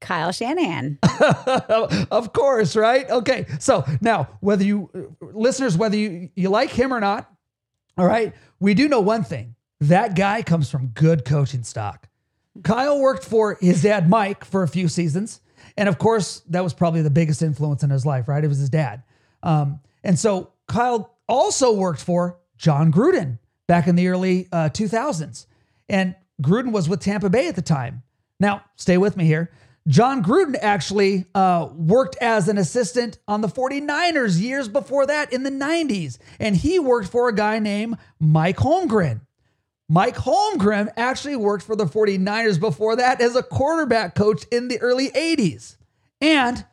Kyle 0.00 0.32
Shanahan. 0.32 0.98
of 2.10 2.32
course, 2.32 2.74
right? 2.74 3.08
Okay. 3.10 3.46
So 3.58 3.84
now, 4.00 4.28
whether 4.40 4.64
you 4.64 4.90
listeners, 5.20 5.76
whether 5.76 5.96
you, 5.96 6.30
you 6.34 6.48
like 6.48 6.70
him 6.70 6.92
or 6.92 7.00
not, 7.00 7.30
all 7.96 8.06
right, 8.06 8.32
we 8.58 8.74
do 8.74 8.88
know 8.88 9.00
one 9.00 9.24
thing. 9.24 9.54
That 9.80 10.16
guy 10.16 10.42
comes 10.42 10.70
from 10.70 10.88
good 10.88 11.24
coaching 11.24 11.62
stock. 11.62 12.08
Kyle 12.62 13.00
worked 13.00 13.24
for 13.24 13.56
his 13.60 13.82
dad, 13.82 14.08
Mike, 14.08 14.44
for 14.44 14.62
a 14.62 14.68
few 14.68 14.88
seasons. 14.88 15.40
And 15.76 15.88
of 15.88 15.98
course, 15.98 16.40
that 16.48 16.62
was 16.62 16.74
probably 16.74 17.02
the 17.02 17.10
biggest 17.10 17.42
influence 17.42 17.82
in 17.82 17.90
his 17.90 18.04
life, 18.04 18.28
right? 18.28 18.42
It 18.42 18.48
was 18.48 18.58
his 18.58 18.70
dad. 18.70 19.02
Um, 19.42 19.80
and 20.02 20.18
so 20.18 20.52
Kyle 20.68 21.16
also 21.28 21.72
worked 21.72 22.00
for 22.00 22.38
Jon 22.56 22.92
Gruden 22.92 23.38
back 23.66 23.86
in 23.86 23.96
the 23.96 24.08
early 24.08 24.48
uh, 24.52 24.68
2000s. 24.70 25.46
And 25.88 26.14
Gruden 26.42 26.72
was 26.72 26.88
with 26.88 27.00
Tampa 27.00 27.30
Bay 27.30 27.48
at 27.48 27.56
the 27.56 27.62
time. 27.62 28.02
Now, 28.38 28.64
stay 28.76 28.98
with 28.98 29.16
me 29.16 29.24
here. 29.24 29.50
Jon 29.88 30.22
Gruden 30.22 30.56
actually 30.60 31.26
uh, 31.34 31.68
worked 31.74 32.16
as 32.20 32.48
an 32.48 32.58
assistant 32.58 33.18
on 33.26 33.40
the 33.40 33.48
49ers 33.48 34.40
years 34.40 34.68
before 34.68 35.06
that 35.06 35.32
in 35.32 35.42
the 35.42 35.50
90s. 35.50 36.18
And 36.38 36.56
he 36.56 36.78
worked 36.78 37.08
for 37.08 37.28
a 37.28 37.34
guy 37.34 37.58
named 37.58 37.96
Mike 38.18 38.58
Holmgren. 38.58 39.22
Mike 39.90 40.14
Holmgren 40.14 40.88
actually 40.96 41.34
worked 41.34 41.64
for 41.64 41.74
the 41.74 41.84
49ers 41.84 42.60
before 42.60 42.94
that 42.94 43.20
as 43.20 43.34
a 43.34 43.42
quarterback 43.42 44.14
coach 44.14 44.44
in 44.52 44.68
the 44.68 44.80
early 44.80 45.10
80s. 45.10 45.74
And 46.20 46.64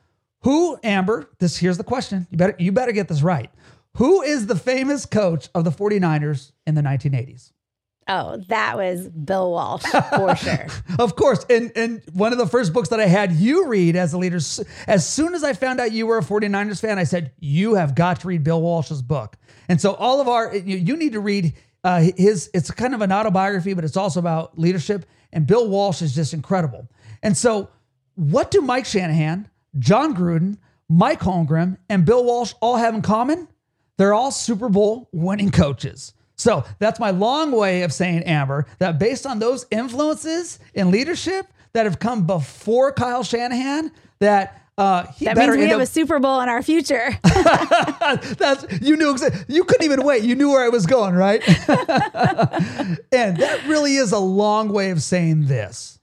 who, 0.42 0.78
Amber, 0.84 1.28
this 1.40 1.58
here's 1.58 1.80
the 1.80 1.84
question. 1.84 2.28
You 2.30 2.38
better 2.38 2.56
you 2.60 2.72
better 2.72 2.92
get 2.92 3.08
this 3.08 3.24
right. 3.24 3.50
Who 3.96 4.22
is 4.22 4.46
the 4.46 4.56
famous 4.56 5.08
coach 5.08 5.50
of 5.56 5.64
the 5.64 5.72
49ers 5.72 6.52
in 6.68 6.76
the 6.76 6.82
1980s? 6.82 7.54
Oh, 8.08 8.38
that 8.50 8.78
was 8.78 9.10
Bill 9.10 9.50
Walsh 9.50 9.84
for 9.84 10.36
sure. 10.38 10.68
of 11.00 11.16
course. 11.16 11.44
And 11.50 11.72
and 11.76 12.04
one 12.14 12.34
of 12.34 12.38
the 12.38 12.46
first 12.46 12.72
books 12.72 12.90
that 12.90 13.00
I 13.00 13.08
had 13.08 13.32
you 13.32 13.66
read 13.68 13.96
as 13.96 14.14
a 14.14 14.20
leader, 14.20 14.38
as 14.86 15.08
soon 15.08 15.34
as 15.34 15.44
I 15.44 15.54
found 15.54 15.80
out 15.80 15.92
you 15.92 16.06
were 16.06 16.20
a 16.20 16.24
49ers 16.24 16.80
fan, 16.80 17.00
I 17.00 17.04
said, 17.04 17.32
you 17.40 17.74
have 17.74 17.96
got 17.96 18.20
to 18.20 18.28
read 18.28 18.44
Bill 18.44 18.62
Walsh's 18.62 19.02
book. 19.02 19.38
And 19.68 19.82
so 19.82 19.96
all 19.96 20.22
of 20.22 20.28
our, 20.28 20.56
you, 20.56 20.78
you 20.78 20.96
need 20.96 21.14
to 21.14 21.20
read 21.20 21.54
uh, 21.88 22.12
his 22.18 22.50
it's 22.54 22.70
kind 22.70 22.94
of 22.94 23.02
an 23.02 23.14
autobiography, 23.14 23.74
but 23.74 23.86
it's 23.86 23.96
also 23.96 24.20
about 24.20 24.60
leadership. 24.60 25.06
And 25.32 25.48
Bill 25.48 25.70
Walsh 25.70 26.02
is 26.02 26.14
just 26.14 26.34
incredible. 26.34 26.90
And 27.24 27.36
so, 27.38 27.70
what 28.16 28.52
do 28.52 28.60
Mike 28.60 28.86
Shanahan, 28.86 29.48
Jon 29.80 30.14
Gruden, 30.14 30.58
Mike 30.90 31.22
Holmgren, 31.22 31.78
and 31.88 32.06
Bill 32.06 32.26
Walsh 32.26 32.54
all 32.60 32.76
have 32.76 32.94
in 32.94 33.02
common? 33.02 33.48
They're 33.96 34.14
all 34.14 34.32
Super 34.32 34.68
Bowl 34.68 35.08
winning 35.14 35.50
coaches. 35.50 36.14
So 36.36 36.66
that's 36.78 37.00
my 37.00 37.12
long 37.12 37.52
way 37.52 37.84
of 37.84 37.94
saying, 37.94 38.24
Amber, 38.24 38.68
that 38.80 39.00
based 39.00 39.26
on 39.26 39.40
those 39.40 39.66
influences 39.72 40.60
in 40.74 40.92
leadership 40.92 41.48
that 41.72 41.86
have 41.86 42.00
come 42.00 42.28
before 42.28 42.92
Kyle 42.92 43.24
Shanahan, 43.24 43.92
that 44.20 44.62
uh, 44.78 45.08
that 45.22 45.38
means 45.38 45.58
we 45.58 45.68
have 45.68 45.80
up, 45.80 45.84
a 45.84 45.88
Super 45.88 46.20
Bowl 46.20 46.40
in 46.42 46.50
our 46.50 46.62
future. 46.62 47.10
that's 47.24 48.66
you 48.80 48.96
knew 48.96 49.18
you 49.48 49.64
couldn't 49.64 49.84
even 49.84 50.04
wait. 50.04 50.24
You 50.24 50.36
knew 50.36 50.50
where 50.50 50.64
I 50.64 50.70
was 50.70 50.86
going, 50.86 51.16
right? 51.16 51.42
and 51.48 53.38
that 53.38 53.64
really 53.68 53.96
is 53.96 54.12
a 54.12 54.20
long 54.20 54.70
way 54.70 54.92
of 54.92 55.02
saying 55.02 55.48
this: 55.48 56.00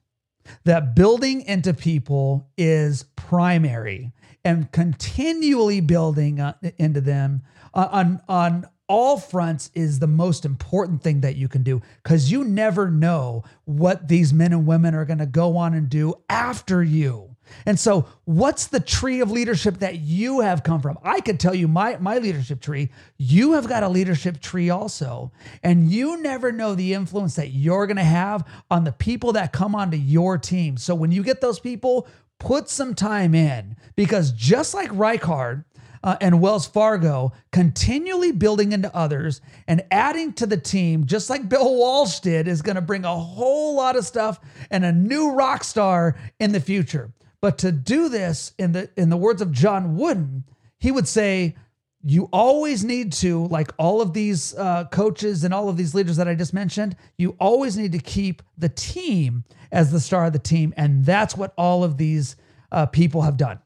that 0.65 0.97
building 0.97 1.43
into 1.43 1.73
people 1.73 2.49
is 2.59 3.05
primary, 3.15 4.13
and 4.45 4.71
continually 4.73 5.81
building 5.81 6.41
uh, 6.41 6.55
into 6.77 7.01
them 7.01 7.43
uh, 7.75 7.89
on 7.93 8.21
on 8.29 8.67
all 8.89 9.19
fronts 9.19 9.71
is 9.75 9.99
the 9.99 10.07
most 10.07 10.45
important 10.45 11.03
thing 11.03 11.21
that 11.21 11.37
you 11.37 11.49
can 11.49 11.63
do 11.63 11.81
because 12.03 12.31
you 12.31 12.45
never 12.45 12.91
know 12.91 13.45
what 13.65 14.09
these 14.09 14.33
men 14.33 14.53
and 14.53 14.67
women 14.67 14.95
are 14.95 15.05
going 15.05 15.19
to 15.19 15.27
go 15.27 15.57
on 15.57 15.75
and 15.75 15.89
do 15.89 16.15
after 16.29 16.83
you. 16.83 17.34
And 17.67 17.79
so, 17.79 18.07
what's 18.25 18.67
the 18.67 18.81
tree 18.81 19.21
of 19.21 19.31
leadership 19.31 19.79
that 19.79 19.99
you 19.99 20.40
have 20.40 20.62
come 20.62 20.81
from? 20.81 20.99
I 21.03 21.21
could 21.21 21.40
tell 21.40 21.55
you 21.55 21.69
my, 21.69 21.97
my 21.99 22.19
leadership 22.19 22.61
tree. 22.61 22.90
You 23.17 23.53
have 23.53 23.69
got 23.69 23.83
a 23.83 23.88
leadership 23.88 24.40
tree 24.40 24.71
also. 24.71 25.33
And 25.62 25.90
you 25.90 26.21
never 26.21 26.53
know 26.53 26.75
the 26.75 26.95
influence 26.95 27.37
that 27.37 27.51
you're 27.51 27.87
going 27.87 27.97
to 27.97 28.05
have 28.05 28.47
on 28.71 28.85
the 28.85 28.93
people 28.93 29.33
that 29.33 29.53
come 29.53 29.75
onto 29.75 29.97
your 29.97 30.38
team. 30.38 30.77
So, 30.77 30.95
when 30.95 31.12
you 31.12 31.23
get 31.23 31.40
those 31.40 31.59
people, 31.59 32.07
put 32.38 32.69
some 32.69 32.95
time 32.95 33.35
in 33.35 33.77
because 33.97 34.33
just 34.33 34.75
like 34.75 34.90
Reichardt, 34.93 35.64
uh, 36.05 36.19
and 36.21 36.40
Wells 36.40 36.67
Fargo 36.67 37.33
continually 37.51 38.31
building 38.31 38.73
into 38.73 38.95
others 38.95 39.40
and 39.67 39.83
adding 39.90 40.35
to 40.35 40.47
the 40.47 40.59
team, 40.59 41.07
just 41.07 41.31
like 41.31 41.49
Bill 41.49 41.77
Walsh 41.77 42.21
did, 42.21 42.47
is 42.47 42.61
going 42.61 42.77
to 42.77 42.83
bring 42.83 43.07
a 43.07 43.17
whole 43.17 43.75
lot 43.75 43.97
of 43.97 44.05
stuff 44.05 44.38
and 44.71 44.85
a 44.85 44.93
new 44.93 45.33
rock 45.33 45.64
star 45.64 46.14
in 46.38 46.53
the 46.53 46.61
future. 46.61 47.11
But 47.44 47.59
to 47.59 47.72
do 47.72 48.09
this, 48.09 48.54
in 48.57 48.72
the 48.72 48.88
in 48.96 49.11
the 49.11 49.18
words 49.18 49.42
of 49.42 49.52
John 49.52 49.96
Wooden, 49.96 50.44
he 50.78 50.90
would 50.90 51.07
say, 51.07 51.54
you 52.02 52.30
always 52.33 52.85
need 52.85 53.12
to, 53.12 53.44
like 53.48 53.70
all 53.76 54.00
of 54.00 54.14
these 54.14 54.54
uh, 54.54 54.87
coaches 54.87 55.44
and 55.44 55.52
all 55.52 55.68
of 55.68 55.76
these 55.76 55.94
leaders 55.94 56.16
that 56.16 56.26
I 56.26 56.35
just 56.35 56.54
mentioned, 56.54 56.96
you 57.18 57.37
always 57.38 57.76
need 57.76 57.92
to 57.92 57.98
keep 57.98 58.42
the 58.57 58.70
team 58.70 59.44
as 59.70 59.92
the 59.92 60.00
star 60.00 60.24
of 60.24 60.33
the 60.33 60.38
team. 60.38 60.72
And 60.78 61.04
that's 61.04 61.37
what 61.37 61.52
all 61.59 61.85
of 61.85 61.98
these 61.98 62.37
uh, 62.72 62.87
people 62.87 63.20
have 63.20 63.37
done. 63.37 63.59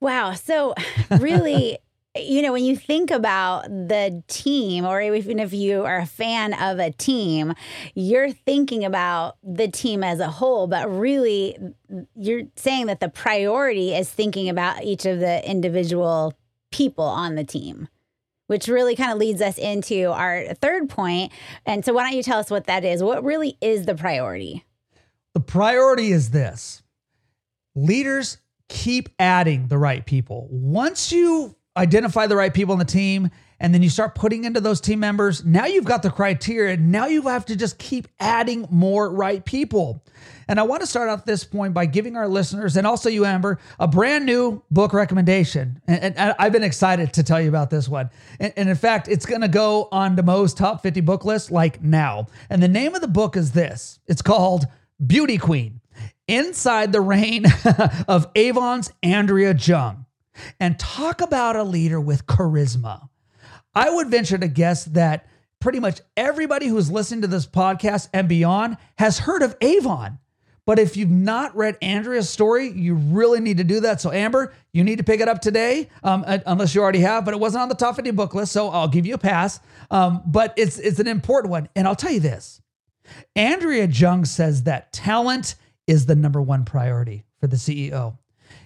Wow. 0.00 0.34
So, 0.34 0.74
really, 1.10 1.78
you 2.18 2.42
know, 2.42 2.52
when 2.52 2.64
you 2.64 2.76
think 2.76 3.10
about 3.10 3.64
the 3.64 4.22
team, 4.28 4.84
or 4.84 5.00
even 5.00 5.38
if 5.38 5.52
you 5.52 5.84
are 5.84 5.98
a 5.98 6.06
fan 6.06 6.54
of 6.54 6.78
a 6.78 6.90
team, 6.90 7.54
you're 7.94 8.30
thinking 8.30 8.84
about 8.84 9.36
the 9.42 9.68
team 9.68 10.02
as 10.04 10.20
a 10.20 10.28
whole, 10.28 10.66
but 10.66 10.90
really, 10.90 11.56
you're 12.14 12.44
saying 12.56 12.86
that 12.86 13.00
the 13.00 13.08
priority 13.08 13.94
is 13.94 14.10
thinking 14.10 14.48
about 14.48 14.84
each 14.84 15.06
of 15.06 15.20
the 15.20 15.48
individual 15.48 16.34
people 16.70 17.04
on 17.04 17.34
the 17.34 17.44
team. 17.44 17.88
Which 18.48 18.68
really 18.68 18.94
kind 18.94 19.10
of 19.10 19.18
leads 19.18 19.42
us 19.42 19.58
into 19.58 20.12
our 20.12 20.54
third 20.54 20.88
point. 20.88 21.32
And 21.64 21.84
so, 21.84 21.92
why 21.92 22.04
don't 22.04 22.16
you 22.16 22.22
tell 22.22 22.38
us 22.38 22.48
what 22.48 22.68
that 22.68 22.84
is? 22.84 23.02
What 23.02 23.24
really 23.24 23.58
is 23.60 23.86
the 23.86 23.96
priority? 23.96 24.64
The 25.34 25.40
priority 25.40 26.12
is 26.12 26.30
this 26.30 26.84
leaders 27.74 28.38
keep 28.68 29.08
adding 29.18 29.68
the 29.68 29.78
right 29.78 30.04
people. 30.04 30.48
Once 30.50 31.12
you 31.12 31.56
identify 31.76 32.26
the 32.26 32.36
right 32.36 32.52
people 32.52 32.72
on 32.72 32.78
the 32.78 32.84
team 32.84 33.30
and 33.58 33.72
then 33.72 33.82
you 33.82 33.88
start 33.88 34.14
putting 34.14 34.44
into 34.44 34.60
those 34.60 34.80
team 34.80 35.00
members 35.00 35.44
now 35.44 35.66
you've 35.66 35.84
got 35.84 36.02
the 36.02 36.10
criteria 36.10 36.76
now 36.76 37.06
you 37.06 37.22
have 37.22 37.46
to 37.46 37.56
just 37.56 37.78
keep 37.78 38.08
adding 38.20 38.66
more 38.70 39.10
right 39.10 39.44
people. 39.44 40.02
And 40.48 40.60
i 40.60 40.62
want 40.62 40.80
to 40.80 40.86
start 40.86 41.08
off 41.08 41.24
this 41.24 41.44
point 41.44 41.74
by 41.74 41.86
giving 41.86 42.16
our 42.16 42.28
listeners 42.28 42.76
and 42.76 42.86
also 42.86 43.08
you 43.08 43.24
amber 43.24 43.58
a 43.78 43.88
brand 43.88 44.26
new 44.26 44.62
book 44.70 44.92
recommendation. 44.92 45.80
And, 45.86 46.16
and 46.16 46.34
i've 46.38 46.52
been 46.52 46.64
excited 46.64 47.12
to 47.14 47.22
tell 47.22 47.40
you 47.40 47.48
about 47.48 47.70
this 47.70 47.88
one. 47.88 48.10
And, 48.40 48.52
and 48.56 48.68
in 48.68 48.76
fact 48.76 49.08
it's 49.08 49.26
going 49.26 49.42
to 49.42 49.48
go 49.48 49.88
on 49.92 50.16
most 50.24 50.56
top 50.56 50.82
50 50.82 51.00
book 51.02 51.24
list 51.24 51.50
like 51.50 51.82
now. 51.82 52.26
And 52.50 52.62
the 52.62 52.68
name 52.68 52.94
of 52.94 53.00
the 53.00 53.08
book 53.08 53.36
is 53.36 53.52
this. 53.52 54.00
It's 54.06 54.22
called 54.22 54.66
beauty 55.04 55.38
queen, 55.38 55.80
inside 56.28 56.92
the 56.92 57.00
reign 57.00 57.44
of 58.08 58.26
Avon's 58.34 58.92
Andrea 59.02 59.54
Jung. 59.54 60.05
And 60.60 60.78
talk 60.78 61.20
about 61.20 61.56
a 61.56 61.62
leader 61.62 62.00
with 62.00 62.26
charisma. 62.26 63.08
I 63.74 63.90
would 63.90 64.08
venture 64.08 64.38
to 64.38 64.48
guess 64.48 64.84
that 64.86 65.28
pretty 65.60 65.80
much 65.80 66.00
everybody 66.16 66.66
who's 66.66 66.90
listening 66.90 67.22
to 67.22 67.26
this 67.26 67.46
podcast 67.46 68.08
and 68.12 68.28
beyond 68.28 68.76
has 68.98 69.18
heard 69.18 69.42
of 69.42 69.56
Avon. 69.60 70.18
But 70.66 70.80
if 70.80 70.96
you've 70.96 71.10
not 71.10 71.56
read 71.56 71.78
Andrea's 71.80 72.28
story, 72.28 72.68
you 72.68 72.94
really 72.94 73.38
need 73.38 73.58
to 73.58 73.64
do 73.64 73.80
that. 73.80 74.00
So, 74.00 74.10
Amber, 74.10 74.52
you 74.72 74.82
need 74.82 74.98
to 74.98 75.04
pick 75.04 75.20
it 75.20 75.28
up 75.28 75.40
today, 75.40 75.88
um, 76.02 76.24
unless 76.26 76.74
you 76.74 76.82
already 76.82 77.00
have. 77.00 77.24
But 77.24 77.34
it 77.34 77.40
wasn't 77.40 77.62
on 77.62 77.68
the 77.68 77.76
top 77.76 77.94
50 77.94 78.10
book 78.10 78.34
list, 78.34 78.50
so 78.50 78.68
I'll 78.68 78.88
give 78.88 79.06
you 79.06 79.14
a 79.14 79.18
pass. 79.18 79.60
Um, 79.92 80.22
but 80.26 80.54
it's 80.56 80.78
it's 80.78 80.98
an 80.98 81.06
important 81.06 81.52
one, 81.52 81.68
and 81.76 81.86
I'll 81.86 81.94
tell 81.94 82.10
you 82.10 82.18
this: 82.18 82.60
Andrea 83.36 83.86
Jung 83.86 84.24
says 84.24 84.64
that 84.64 84.92
talent 84.92 85.54
is 85.86 86.06
the 86.06 86.16
number 86.16 86.42
one 86.42 86.64
priority 86.64 87.24
for 87.38 87.46
the 87.46 87.56
CEO, 87.56 88.18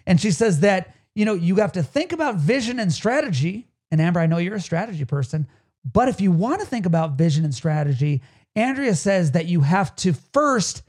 and 0.06 0.18
she 0.18 0.30
says 0.30 0.60
that 0.60 0.94
you 1.14 1.24
know 1.24 1.34
you 1.34 1.56
have 1.56 1.72
to 1.72 1.82
think 1.82 2.12
about 2.12 2.36
vision 2.36 2.78
and 2.78 2.92
strategy. 2.92 3.68
And 3.90 4.00
Amber, 4.00 4.20
I 4.20 4.26
know 4.26 4.38
you're 4.38 4.54
a 4.54 4.60
strategy 4.60 5.04
person, 5.04 5.48
but 5.84 6.08
if 6.08 6.20
you 6.20 6.30
want 6.30 6.60
to 6.60 6.66
think 6.66 6.86
about 6.86 7.18
vision 7.18 7.44
and 7.44 7.54
strategy, 7.54 8.22
Andrea 8.54 8.94
says 8.94 9.32
that 9.32 9.46
you 9.46 9.62
have 9.62 9.94
to 9.96 10.12
first 10.12 10.82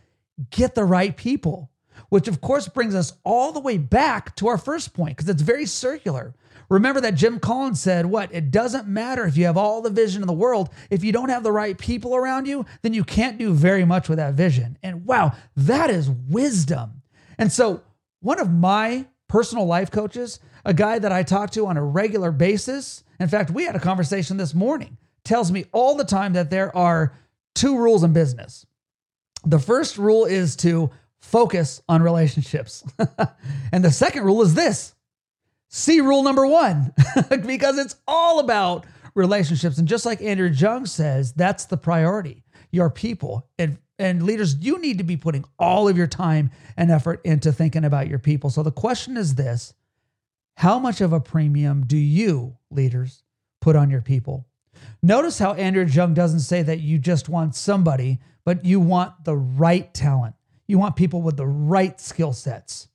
get 0.50 0.76
the 0.76 0.86
right 0.86 1.16
people, 1.16 1.72
which 2.10 2.28
of 2.28 2.42
course 2.42 2.68
brings 2.68 2.96
us 2.96 3.14
all 3.24 3.52
the 3.52 3.60
way 3.60 3.78
back 3.78 4.36
to 4.38 4.48
our 4.48 4.58
first 4.58 4.94
point 4.94 5.18
because 5.18 5.30
it's 5.30 5.42
very 5.42 5.66
circular. 5.66 6.34
Remember 6.70 7.02
that 7.02 7.16
Jim 7.16 7.40
Collins 7.40 7.82
said, 7.82 8.06
What? 8.06 8.34
It 8.34 8.50
doesn't 8.50 8.88
matter 8.88 9.26
if 9.26 9.36
you 9.36 9.46
have 9.46 9.58
all 9.58 9.82
the 9.82 9.90
vision 9.90 10.22
in 10.24 10.28
the 10.28 10.34
world. 10.34 10.70
If 10.90 11.04
you 11.04 11.12
don't 11.12 11.28
have 11.28 11.44
the 11.44 11.52
right 11.52 11.78
people 11.78 12.16
around 12.16 12.48
you, 12.48 12.66
then 12.82 12.94
you 12.94 13.04
can't 13.04 13.38
do 13.38 13.54
very 13.54 13.84
much 13.84 14.08
with 14.08 14.20
that 14.20 14.36
vision. 14.36 14.78
And 14.82 15.06
wow, 15.06 15.34
that 15.58 15.90
is 15.90 16.10
wisdom. 16.10 17.02
And 17.38 17.52
so, 17.52 17.84
one 18.22 18.40
of 18.40 18.54
my 18.54 19.06
personal 19.32 19.66
life 19.66 19.90
coaches, 19.90 20.42
a 20.66 20.74
guy 20.74 21.00
that 21.00 21.14
I 21.14 21.24
talk 21.24 21.52
to 21.52 21.66
on 21.66 21.78
a 21.78 21.84
regular 21.84 22.34
basis, 22.34 23.06
in 23.18 23.30
fact, 23.30 23.50
we 23.50 23.64
had 23.64 23.78
a 23.78 23.80
conversation 23.80 24.36
this 24.36 24.54
morning, 24.54 24.98
tells 25.24 25.54
me 25.54 25.64
all 25.72 25.96
the 25.96 26.04
time 26.04 26.34
that 26.34 26.50
there 26.50 26.76
are 26.76 27.18
two 27.56 27.78
rules 27.78 28.04
in 28.04 28.12
business. 28.12 28.66
The 29.46 29.58
first 29.58 29.98
rule 29.98 30.26
is 30.26 30.58
to 30.58 30.92
focus 31.22 31.82
on 31.88 32.04
relationships. 32.04 32.84
and 33.72 33.86
the 33.86 33.92
second 33.92 34.26
rule 34.26 34.42
is 34.42 34.54
this 34.54 34.96
see 35.70 36.02
rule 36.02 36.24
number 36.24 36.46
one, 36.46 36.94
because 37.46 37.78
it's 37.78 37.96
all 38.06 38.42
about 38.42 38.86
relationships. 39.16 39.78
And 39.78 39.88
just 39.88 40.06
like 40.06 40.22
Andrea 40.22 40.52
Jung 40.52 40.86
says, 40.86 41.32
that's 41.32 41.66
the 41.66 41.78
priority 41.78 42.44
your 42.70 42.90
people. 42.90 43.48
And, 43.58 43.78
and 44.02 44.24
leaders, 44.24 44.56
you 44.60 44.80
need 44.80 44.98
to 44.98 45.04
be 45.04 45.18
putting 45.18 45.46
all 45.60 45.88
of 45.88 45.98
your 45.98 46.08
time 46.08 46.52
and 46.76 46.92
effort 46.92 47.22
into 47.24 47.52
thinking 47.52 47.86
about 47.86 48.08
your 48.08 48.20
people. 48.20 48.50
So 48.50 48.64
the 48.64 48.72
question 48.72 49.16
is 49.18 49.36
this 49.36 49.74
How 50.58 50.80
much 50.80 51.02
of 51.02 51.14
a 51.14 51.20
premium 51.20 51.86
do 51.86 51.98
you, 51.98 52.58
leaders, 52.70 53.24
put 53.62 53.76
on 53.76 53.90
your 53.90 54.02
people? 54.02 54.48
Notice 55.04 55.38
how 55.38 55.54
Andrea 55.54 55.86
Jung 55.86 56.14
doesn't 56.14 56.40
say 56.42 56.64
that 56.64 56.80
you 56.80 56.98
just 56.98 57.30
want 57.30 57.56
somebody 57.56 58.20
but 58.44 58.66
you 58.66 58.80
want 58.80 59.24
the 59.24 59.36
right 59.36 59.94
talent. 59.94 60.36
You 60.68 60.80
want 60.80 60.96
people 60.96 61.22
with 61.22 61.38
the 61.38 61.48
right 61.48 62.00
skill 62.00 62.34
sets. 62.34 62.88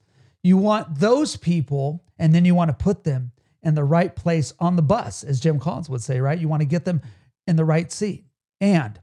You 0.43 0.57
want 0.57 0.99
those 0.99 1.37
people, 1.37 2.05
and 2.19 2.35
then 2.35 2.45
you 2.45 2.55
want 2.55 2.69
to 2.69 2.85
put 2.85 3.05
them 3.05 3.33
in 3.63 3.75
the 3.75 3.85
right 3.85 4.15
place 4.15 4.53
on 4.61 4.77
the 4.77 4.83
bus, 4.83 5.25
as 5.25 5.41
Jim 5.41 5.59
Collins 5.59 5.89
would 5.89 6.03
say, 6.03 6.21
right? 6.21 6.39
You 6.39 6.49
want 6.49 6.61
to 6.63 6.67
get 6.67 6.85
them 6.85 7.03
in 7.47 7.57
the 7.57 7.65
right 7.65 7.91
seat. 7.91 8.25
And 8.61 8.99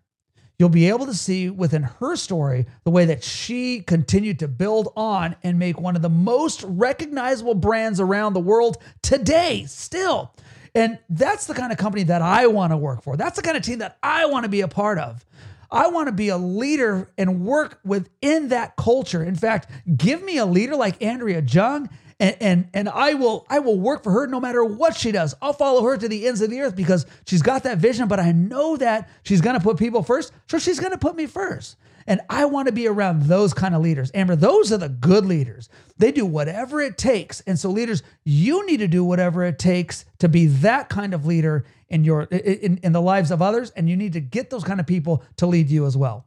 you'll 0.57 0.69
be 0.69 0.89
able 0.89 1.05
to 1.05 1.13
see 1.13 1.49
within 1.49 1.83
her 1.83 2.15
story 2.15 2.65
the 2.83 2.91
way 2.91 3.05
that 3.05 3.23
she 3.23 3.81
continued 3.81 4.39
to 4.39 4.47
build 4.47 4.93
on 4.95 5.35
and 5.43 5.57
make 5.59 5.79
one 5.79 5.95
of 5.95 6.01
the 6.01 6.09
most 6.09 6.63
recognizable 6.63 7.55
brands 7.55 7.99
around 7.99 8.33
the 8.33 8.39
world 8.39 8.77
today, 9.01 9.65
still. 9.67 10.33
And 10.75 10.99
that's 11.09 11.45
the 11.45 11.53
kind 11.53 11.71
of 11.71 11.77
company 11.77 12.03
that 12.03 12.21
I 12.21 12.47
want 12.47 12.71
to 12.71 12.77
work 12.77 13.03
for. 13.03 13.15
That's 13.15 13.35
the 13.35 13.43
kind 13.43 13.57
of 13.57 13.63
team 13.63 13.79
that 13.79 13.97
I 14.01 14.25
want 14.25 14.43
to 14.43 14.49
be 14.49 14.61
a 14.61 14.67
part 14.67 14.97
of. 14.97 15.25
I 15.71 15.87
want 15.87 16.07
to 16.07 16.11
be 16.11 16.29
a 16.29 16.37
leader 16.37 17.11
and 17.17 17.43
work 17.43 17.79
within 17.83 18.49
that 18.49 18.75
culture. 18.75 19.23
In 19.23 19.35
fact, 19.35 19.69
give 19.97 20.23
me 20.23 20.37
a 20.37 20.45
leader 20.45 20.75
like 20.75 21.01
Andrea 21.01 21.41
Jung 21.41 21.89
and, 22.23 22.37
and 22.39 22.69
and 22.73 22.89
I 22.89 23.15
will 23.15 23.45
I 23.49 23.59
will 23.59 23.77
work 23.77 24.03
for 24.03 24.11
her 24.11 24.27
no 24.27 24.39
matter 24.39 24.63
what 24.63 24.95
she 24.95 25.11
does. 25.11 25.35
I'll 25.41 25.53
follow 25.53 25.83
her 25.83 25.97
to 25.97 26.07
the 26.07 26.25
ends 26.25 26.41
of 26.41 26.49
the 26.49 26.61
earth 26.61 26.75
because 26.75 27.05
she's 27.27 27.41
got 27.41 27.63
that 27.63 27.79
vision, 27.79 28.07
but 28.07 28.19
I 28.19 28.31
know 28.31 28.77
that 28.77 29.09
she's 29.23 29.41
going 29.41 29.57
to 29.57 29.63
put 29.63 29.77
people 29.77 30.03
first, 30.03 30.31
so 30.47 30.57
she's 30.57 30.79
going 30.79 30.93
to 30.93 30.97
put 30.97 31.17
me 31.17 31.25
first. 31.25 31.75
And 32.07 32.21
I 32.29 32.45
want 32.45 32.67
to 32.67 32.73
be 32.73 32.87
around 32.87 33.23
those 33.23 33.53
kind 33.53 33.75
of 33.75 33.81
leaders. 33.81 34.11
Amber, 34.13 34.35
those 34.35 34.73
are 34.73 34.77
the 34.77 34.89
good 34.89 35.25
leaders. 35.25 35.69
They 35.97 36.11
do 36.11 36.25
whatever 36.25 36.81
it 36.81 36.97
takes. 36.97 37.39
And 37.41 37.57
so 37.57 37.69
leaders, 37.69 38.03
you 38.25 38.65
need 38.65 38.77
to 38.77 38.89
do 38.89 39.05
whatever 39.05 39.43
it 39.43 39.57
takes 39.57 40.03
to 40.19 40.27
be 40.27 40.47
that 40.47 40.89
kind 40.89 41.13
of 41.13 41.25
leader 41.25 41.65
in 41.89 42.03
your 42.03 42.23
in, 42.23 42.79
in 42.83 42.91
the 42.91 43.01
lives 43.01 43.31
of 43.31 43.41
others 43.41 43.69
and 43.71 43.89
you 43.89 43.95
need 43.95 44.13
to 44.13 44.21
get 44.21 44.49
those 44.49 44.63
kind 44.63 44.79
of 44.79 44.87
people 44.87 45.23
to 45.37 45.45
lead 45.45 45.69
you 45.69 45.85
as 45.85 45.95
well. 45.95 46.25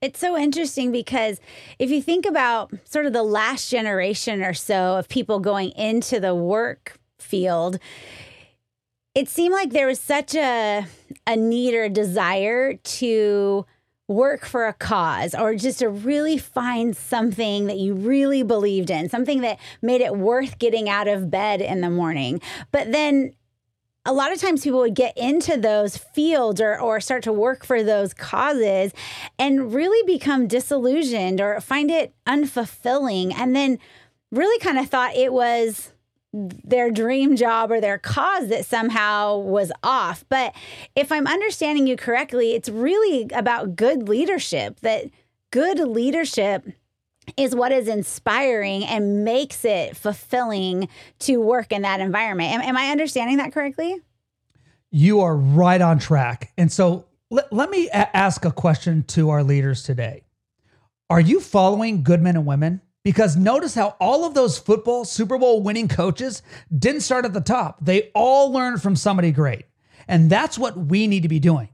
It's 0.00 0.20
so 0.20 0.36
interesting 0.36 0.92
because 0.92 1.40
if 1.78 1.90
you 1.90 2.00
think 2.00 2.24
about 2.24 2.72
sort 2.84 3.06
of 3.06 3.12
the 3.12 3.22
last 3.22 3.70
generation 3.70 4.42
or 4.42 4.54
so 4.54 4.96
of 4.96 5.08
people 5.08 5.40
going 5.40 5.70
into 5.70 6.20
the 6.20 6.34
work 6.34 6.98
field, 7.18 7.78
it 9.14 9.28
seemed 9.28 9.54
like 9.54 9.70
there 9.70 9.88
was 9.88 9.98
such 9.98 10.34
a 10.34 10.86
a 11.26 11.36
need 11.36 11.74
or 11.74 11.84
a 11.84 11.88
desire 11.88 12.74
to 12.74 13.66
work 14.06 14.46
for 14.46 14.66
a 14.66 14.72
cause 14.72 15.34
or 15.34 15.54
just 15.54 15.80
to 15.80 15.88
really 15.88 16.38
find 16.38 16.96
something 16.96 17.66
that 17.66 17.76
you 17.76 17.94
really 17.94 18.42
believed 18.42 18.90
in, 18.90 19.08
something 19.08 19.42
that 19.42 19.58
made 19.82 20.00
it 20.00 20.16
worth 20.16 20.58
getting 20.58 20.88
out 20.88 21.08
of 21.08 21.30
bed 21.30 21.60
in 21.60 21.82
the 21.82 21.90
morning. 21.90 22.40
But 22.72 22.90
then 22.90 23.34
a 24.08 24.12
lot 24.12 24.32
of 24.32 24.40
times 24.40 24.64
people 24.64 24.78
would 24.78 24.94
get 24.94 25.16
into 25.18 25.58
those 25.58 25.98
fields 25.98 26.62
or, 26.62 26.80
or 26.80 26.98
start 26.98 27.22
to 27.24 27.32
work 27.32 27.62
for 27.62 27.82
those 27.82 28.14
causes 28.14 28.94
and 29.38 29.74
really 29.74 30.02
become 30.06 30.48
disillusioned 30.48 31.42
or 31.42 31.60
find 31.60 31.90
it 31.90 32.14
unfulfilling 32.26 33.34
and 33.36 33.54
then 33.54 33.78
really 34.30 34.58
kind 34.60 34.78
of 34.78 34.88
thought 34.88 35.14
it 35.14 35.30
was 35.30 35.92
their 36.32 36.90
dream 36.90 37.36
job 37.36 37.70
or 37.70 37.82
their 37.82 37.98
cause 37.98 38.48
that 38.48 38.64
somehow 38.64 39.36
was 39.36 39.70
off. 39.82 40.24
But 40.30 40.54
if 40.96 41.12
I'm 41.12 41.26
understanding 41.26 41.86
you 41.86 41.96
correctly, 41.96 42.54
it's 42.54 42.70
really 42.70 43.28
about 43.34 43.76
good 43.76 44.08
leadership, 44.08 44.80
that 44.80 45.04
good 45.50 45.78
leadership 45.80 46.64
is 47.36 47.54
what 47.54 47.72
is 47.72 47.88
inspiring 47.88 48.84
and 48.84 49.24
makes 49.24 49.64
it 49.64 49.96
fulfilling 49.96 50.88
to 51.20 51.38
work 51.38 51.72
in 51.72 51.82
that 51.82 52.00
environment. 52.00 52.52
Am, 52.52 52.60
am 52.60 52.76
I 52.76 52.90
understanding 52.90 53.36
that 53.38 53.52
correctly? 53.52 54.00
You 54.90 55.20
are 55.20 55.36
right 55.36 55.80
on 55.80 55.98
track. 55.98 56.52
And 56.56 56.72
so 56.72 57.06
let, 57.30 57.52
let 57.52 57.70
me 57.70 57.88
a- 57.88 58.16
ask 58.16 58.44
a 58.44 58.52
question 58.52 59.02
to 59.04 59.30
our 59.30 59.42
leaders 59.42 59.82
today. 59.82 60.24
Are 61.10 61.20
you 61.20 61.40
following 61.40 62.02
good 62.02 62.22
men 62.22 62.36
and 62.36 62.46
women? 62.46 62.80
Because 63.04 63.36
notice 63.36 63.74
how 63.74 63.96
all 64.00 64.24
of 64.24 64.34
those 64.34 64.58
football 64.58 65.04
Super 65.04 65.38
Bowl 65.38 65.62
winning 65.62 65.88
coaches 65.88 66.42
didn't 66.76 67.00
start 67.02 67.24
at 67.24 67.32
the 67.32 67.40
top. 67.40 67.78
They 67.80 68.10
all 68.14 68.52
learned 68.52 68.82
from 68.82 68.96
somebody 68.96 69.32
great. 69.32 69.64
And 70.06 70.28
that's 70.28 70.58
what 70.58 70.76
we 70.76 71.06
need 71.06 71.22
to 71.22 71.28
be 71.28 71.38
doing. 71.38 71.68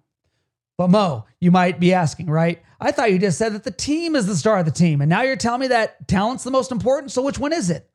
But 0.76 0.90
Mo, 0.90 1.26
you 1.40 1.50
might 1.50 1.78
be 1.78 1.94
asking, 1.94 2.26
right? 2.26 2.62
I 2.80 2.90
thought 2.90 3.12
you 3.12 3.18
just 3.18 3.38
said 3.38 3.54
that 3.54 3.64
the 3.64 3.70
team 3.70 4.16
is 4.16 4.26
the 4.26 4.36
star 4.36 4.58
of 4.58 4.64
the 4.64 4.70
team. 4.70 5.00
And 5.00 5.08
now 5.08 5.22
you're 5.22 5.36
telling 5.36 5.60
me 5.60 5.68
that 5.68 6.08
talent's 6.08 6.44
the 6.44 6.50
most 6.50 6.72
important. 6.72 7.12
So 7.12 7.22
which 7.22 7.38
one 7.38 7.52
is 7.52 7.70
it? 7.70 7.88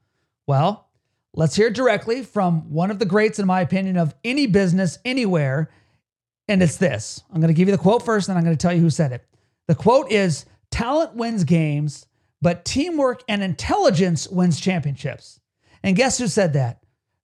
Well, 0.48 0.88
let's 1.34 1.56
hear 1.56 1.70
directly 1.70 2.24
from 2.24 2.72
one 2.72 2.89
of 2.89 3.00
the 3.00 3.06
greats, 3.06 3.39
in 3.39 3.46
my 3.46 3.62
opinion, 3.62 3.98
of 3.98 4.15
any 4.24 4.48
business 4.48 4.98
anywhere. 5.04 5.70
And 6.48 6.63
it's 6.63 6.78
this 6.78 7.24
I'm 7.32 7.42
going 7.42 7.54
to 7.54 7.58
give 7.58 7.68
you 7.68 7.76
the 7.76 7.82
quote 7.82 8.04
first, 8.04 8.30
and 8.30 8.38
I'm 8.38 8.44
going 8.44 8.56
to 8.56 8.62
tell 8.62 8.74
you 8.74 8.82
who 8.82 8.89
said 8.89 9.12
it. 9.12 9.26
The 9.68 9.76
quote 9.76 10.12
is 10.12 10.46
Talent 10.72 11.15
wins 11.15 11.44
games, 11.44 12.08
but 12.42 12.65
teamwork 12.65 13.24
and 13.28 13.44
intelligence 13.44 14.28
wins 14.28 14.60
championships. 14.60 15.39
And 15.84 15.96
guess 15.96 16.18
who 16.18 16.28
said 16.28 16.54
that? 16.54 16.79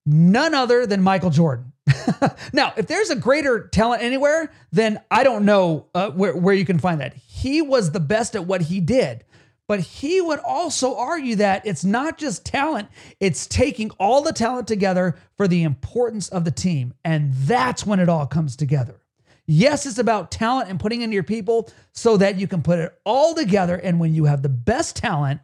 None 0.06 0.54
other 0.54 0.86
than 0.86 1.02
Michael 1.02 1.32
Jordan. 1.32 1.74
now, 2.54 2.74
if 2.78 2.88
there's 2.88 3.10
a 3.10 3.16
greater 3.16 3.68
talent 3.68 4.04
anywhere, 4.04 4.52
then 4.72 5.00
I 5.10 5.24
don't 5.24 5.46
know 5.46 5.88
uh, 5.96 6.12
where, 6.12 6.36
where 6.36 6.54
you 6.56 6.66
can 6.66 6.80
find 6.80 7.02
that. 7.02 7.16
He 7.16 7.62
was 7.62 7.92
the 7.92 8.00
best 8.00 8.36
at 8.36 8.46
what 8.46 8.62
he 8.62 8.80
did. 8.80 9.24
But 9.68 9.80
he 9.80 10.22
would 10.22 10.40
also 10.40 10.96
argue 10.96 11.38
that 11.38 11.66
it's 11.66 11.84
not 11.84 12.20
just 12.20 12.46
talent, 12.46 12.88
it's 13.20 13.48
taking 13.48 13.90
all 13.92 14.22
the 14.22 14.34
talent 14.34 14.68
together 14.68 15.16
for 15.38 15.48
the 15.48 15.64
importance 15.64 16.30
of 16.30 16.46
the 16.46 16.52
team. 16.52 16.94
And 17.04 17.34
that's 17.34 17.86
when 17.86 18.00
it 18.00 18.08
all 18.08 18.28
comes 18.28 18.56
together. 18.56 19.02
Yes, 19.48 19.86
it's 19.86 19.98
about 19.98 20.32
talent 20.32 20.70
and 20.70 20.80
putting 20.80 21.02
in 21.02 21.12
your 21.12 21.24
people 21.24 21.70
so 21.94 22.18
that 22.18 22.38
you 22.38 22.48
can 22.48 22.62
put 22.62 22.80
it 22.80 22.94
all 23.06 23.34
together. 23.34 23.76
And 23.76 24.00
when 24.00 24.14
you 24.14 24.26
have 24.26 24.42
the 24.42 24.50
best 24.50 24.96
talent, 24.96 25.42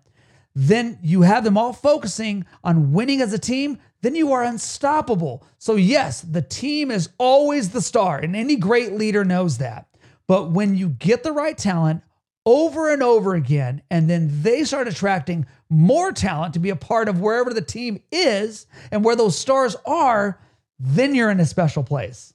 then 0.56 1.00
you 1.02 1.22
have 1.22 1.44
them 1.44 1.58
all 1.58 1.74
focusing 1.74 2.46
on 2.64 2.94
winning 2.94 3.22
as 3.22 3.34
a 3.34 3.40
team, 3.40 3.80
then 4.02 4.16
you 4.16 4.34
are 4.34 4.44
unstoppable. 4.44 5.46
So, 5.58 5.76
yes, 5.76 6.22
the 6.22 6.42
team 6.42 6.92
is 6.92 7.10
always 7.18 7.70
the 7.70 7.82
star, 7.82 8.18
and 8.18 8.36
any 8.36 8.56
great 8.56 8.94
leader 8.94 9.24
knows 9.24 9.60
that. 9.60 9.88
But 10.28 10.52
when 10.52 10.76
you 10.76 10.90
get 10.90 11.24
the 11.24 11.32
right 11.32 11.58
talent, 11.58 12.04
over 12.46 12.92
and 12.92 13.04
over 13.04 13.36
again, 13.36 13.82
and 13.92 14.10
then 14.10 14.30
they 14.42 14.64
start 14.64 14.88
attracting 14.88 15.46
more 15.70 16.12
talent 16.12 16.54
to 16.54 16.60
be 16.60 16.70
a 16.70 16.76
part 16.76 17.08
of 17.08 17.20
wherever 17.20 17.54
the 17.54 17.62
team 17.62 18.02
is 18.12 18.66
and 18.92 19.04
where 19.04 19.16
those 19.16 19.38
stars 19.38 19.76
are, 19.86 20.40
then 20.80 21.14
you're 21.14 21.30
in 21.30 21.40
a 21.40 21.46
special 21.46 21.84
place. 21.84 22.34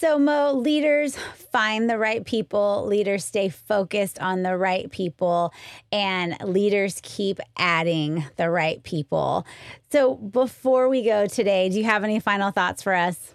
So, 0.00 0.16
Mo, 0.16 0.52
leaders 0.52 1.16
find 1.50 1.90
the 1.90 1.98
right 1.98 2.24
people, 2.24 2.86
leaders 2.86 3.24
stay 3.24 3.48
focused 3.48 4.20
on 4.20 4.44
the 4.44 4.56
right 4.56 4.88
people, 4.88 5.52
and 5.90 6.36
leaders 6.40 7.00
keep 7.02 7.40
adding 7.56 8.24
the 8.36 8.48
right 8.48 8.80
people. 8.84 9.44
So, 9.90 10.14
before 10.14 10.88
we 10.88 11.02
go 11.02 11.26
today, 11.26 11.68
do 11.68 11.78
you 11.78 11.82
have 11.82 12.04
any 12.04 12.20
final 12.20 12.52
thoughts 12.52 12.80
for 12.80 12.94
us? 12.94 13.34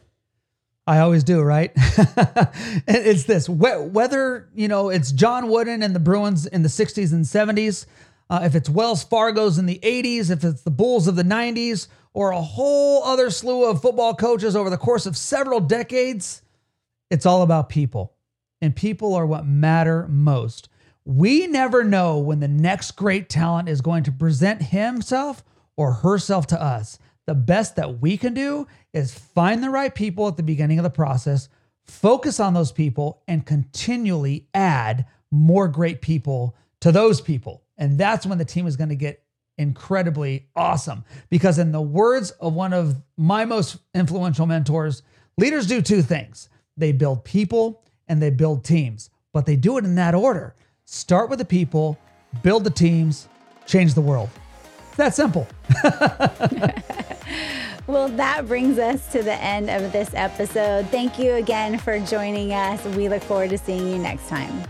I 0.88 1.00
always 1.00 1.26
do, 1.26 1.42
right? 1.42 1.74
it's 1.76 3.26
this 3.26 3.50
whether, 3.50 4.48
you 4.56 4.70
know, 4.70 4.88
it's 4.88 5.12
John 5.12 5.50
Wooden 5.50 5.84
and 5.84 5.94
the 5.94 6.00
Bruins 6.00 6.46
in 6.46 6.64
the 6.64 6.70
60s 6.70 7.12
and 7.12 7.26
70s, 7.26 7.88
uh, 8.30 8.40
if 8.44 8.56
it's 8.56 8.70
Wells 8.70 9.04
Fargo's 9.04 9.58
in 9.58 9.66
the 9.66 9.80
80s, 9.84 10.32
if 10.32 10.46
it's 10.46 10.62
the 10.62 10.72
Bulls 10.72 11.10
of 11.10 11.18
the 11.18 11.24
90s, 11.24 11.90
or 12.14 12.32
a 12.32 12.42
whole 12.42 13.04
other 13.04 13.32
slew 13.32 13.66
of 13.66 13.82
football 13.82 14.16
coaches 14.16 14.56
over 14.56 14.70
the 14.70 14.78
course 14.78 15.06
of 15.06 15.18
several 15.18 15.60
decades 15.60 16.40
it's 17.14 17.28
all 17.28 17.44
about 17.44 17.70
people, 17.70 18.16
and 18.60 18.76
people 18.76 19.14
are 19.14 19.28
what 19.28 19.46
matter 19.46 20.08
most. 20.08 20.68
We 21.06 21.46
never 21.46 21.84
know 21.84 22.18
when 22.18 22.40
the 22.40 22.48
next 22.48 22.94
great 22.94 23.30
talent 23.30 23.70
is 23.70 23.82
going 23.82 24.02
to 24.06 24.12
present 24.12 24.64
himself 24.64 25.44
or 25.78 25.94
herself 25.94 26.48
to 26.48 26.60
us. 26.60 26.98
The 27.28 27.36
best 27.36 27.76
that 27.76 28.02
we 28.02 28.18
can 28.18 28.34
do 28.34 28.66
is 28.94 29.14
find 29.14 29.64
the 29.64 29.70
right 29.70 29.94
people 29.94 30.28
at 30.28 30.38
the 30.38 30.44
beginning 30.44 30.80
of 30.80 30.84
the 30.84 30.90
process, 30.90 31.50
focus 31.86 32.40
on 32.40 32.56
those 32.56 32.72
people, 32.72 33.22
and 33.28 33.46
continually 33.46 34.48
add 34.56 35.06
more 35.30 35.68
great 35.68 36.02
people 36.02 36.56
to 36.82 36.92
those 36.92 37.22
people. 37.22 37.62
And 37.78 38.00
that's 38.00 38.26
when 38.26 38.40
the 38.40 38.46
team 38.46 38.66
is 38.66 38.76
going 38.76 38.90
to 38.90 38.96
get 38.96 39.24
incredibly 39.60 40.48
awesome. 40.56 41.06
Because, 41.30 41.60
in 41.60 41.74
the 41.74 41.80
words 41.82 42.32
of 42.32 42.56
one 42.56 42.74
of 42.74 42.96
my 43.18 43.46
most 43.46 43.78
influential 43.94 44.48
mentors, 44.48 45.04
leaders 45.38 45.68
do 45.68 45.80
two 45.80 46.02
things 46.02 46.50
they 46.78 46.92
build 46.92 47.24
people 47.24 47.82
and 48.08 48.22
they 48.22 48.30
build 48.30 48.64
teams, 48.64 49.10
but 49.32 49.46
they 49.46 49.56
do 49.56 49.78
it 49.78 49.86
in 49.86 49.96
that 49.96 50.16
order. 50.16 50.56
Start 50.86 51.30
with 51.30 51.40
the 51.40 51.46
people, 51.46 51.98
build 52.42 52.64
the 52.64 52.70
teams, 52.70 53.28
change 53.66 53.94
the 53.94 54.02
world. 54.02 54.30
It's 54.90 54.98
that 54.98 55.16
simple. 55.16 55.48
well, 57.88 58.10
that 58.10 58.48
brings 58.48 58.78
us 58.78 59.12
to 59.12 59.24
the 59.24 59.36
end 59.36 59.70
of 59.70 59.92
this 59.92 60.12
episode. 60.14 60.88
Thank 60.90 61.18
you 61.18 61.34
again 61.34 61.78
for 61.78 62.00
joining 62.00 62.54
us. 62.54 62.84
We 62.96 63.10
look 63.10 63.24
forward 63.24 63.50
to 63.52 63.58
seeing 63.58 63.88
you 63.88 63.98
next 63.98 64.28
time. 64.28 64.64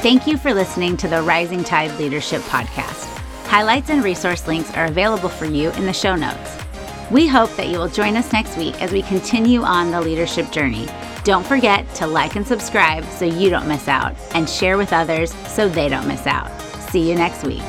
Thank 0.00 0.28
you 0.28 0.38
for 0.38 0.54
listening 0.54 0.96
to 0.98 1.08
the 1.08 1.20
Rising 1.22 1.64
Tide 1.64 1.98
Leadership 1.98 2.40
Podcast. 2.42 3.04
Highlights 3.48 3.90
and 3.90 4.04
resource 4.04 4.46
links 4.46 4.72
are 4.74 4.84
available 4.84 5.28
for 5.28 5.46
you 5.46 5.70
in 5.72 5.86
the 5.86 5.92
show 5.92 6.14
notes. 6.14 6.57
We 7.10 7.26
hope 7.26 7.54
that 7.56 7.68
you 7.68 7.78
will 7.78 7.88
join 7.88 8.16
us 8.16 8.32
next 8.32 8.56
week 8.58 8.82
as 8.82 8.92
we 8.92 9.02
continue 9.02 9.62
on 9.62 9.90
the 9.90 10.00
leadership 10.00 10.50
journey. 10.50 10.86
Don't 11.24 11.46
forget 11.46 11.92
to 11.94 12.06
like 12.06 12.36
and 12.36 12.46
subscribe 12.46 13.04
so 13.04 13.24
you 13.24 13.48
don't 13.48 13.66
miss 13.66 13.88
out, 13.88 14.14
and 14.34 14.48
share 14.48 14.76
with 14.76 14.92
others 14.92 15.32
so 15.46 15.68
they 15.68 15.88
don't 15.88 16.06
miss 16.06 16.26
out. 16.26 16.50
See 16.90 17.08
you 17.08 17.14
next 17.14 17.44
week. 17.44 17.62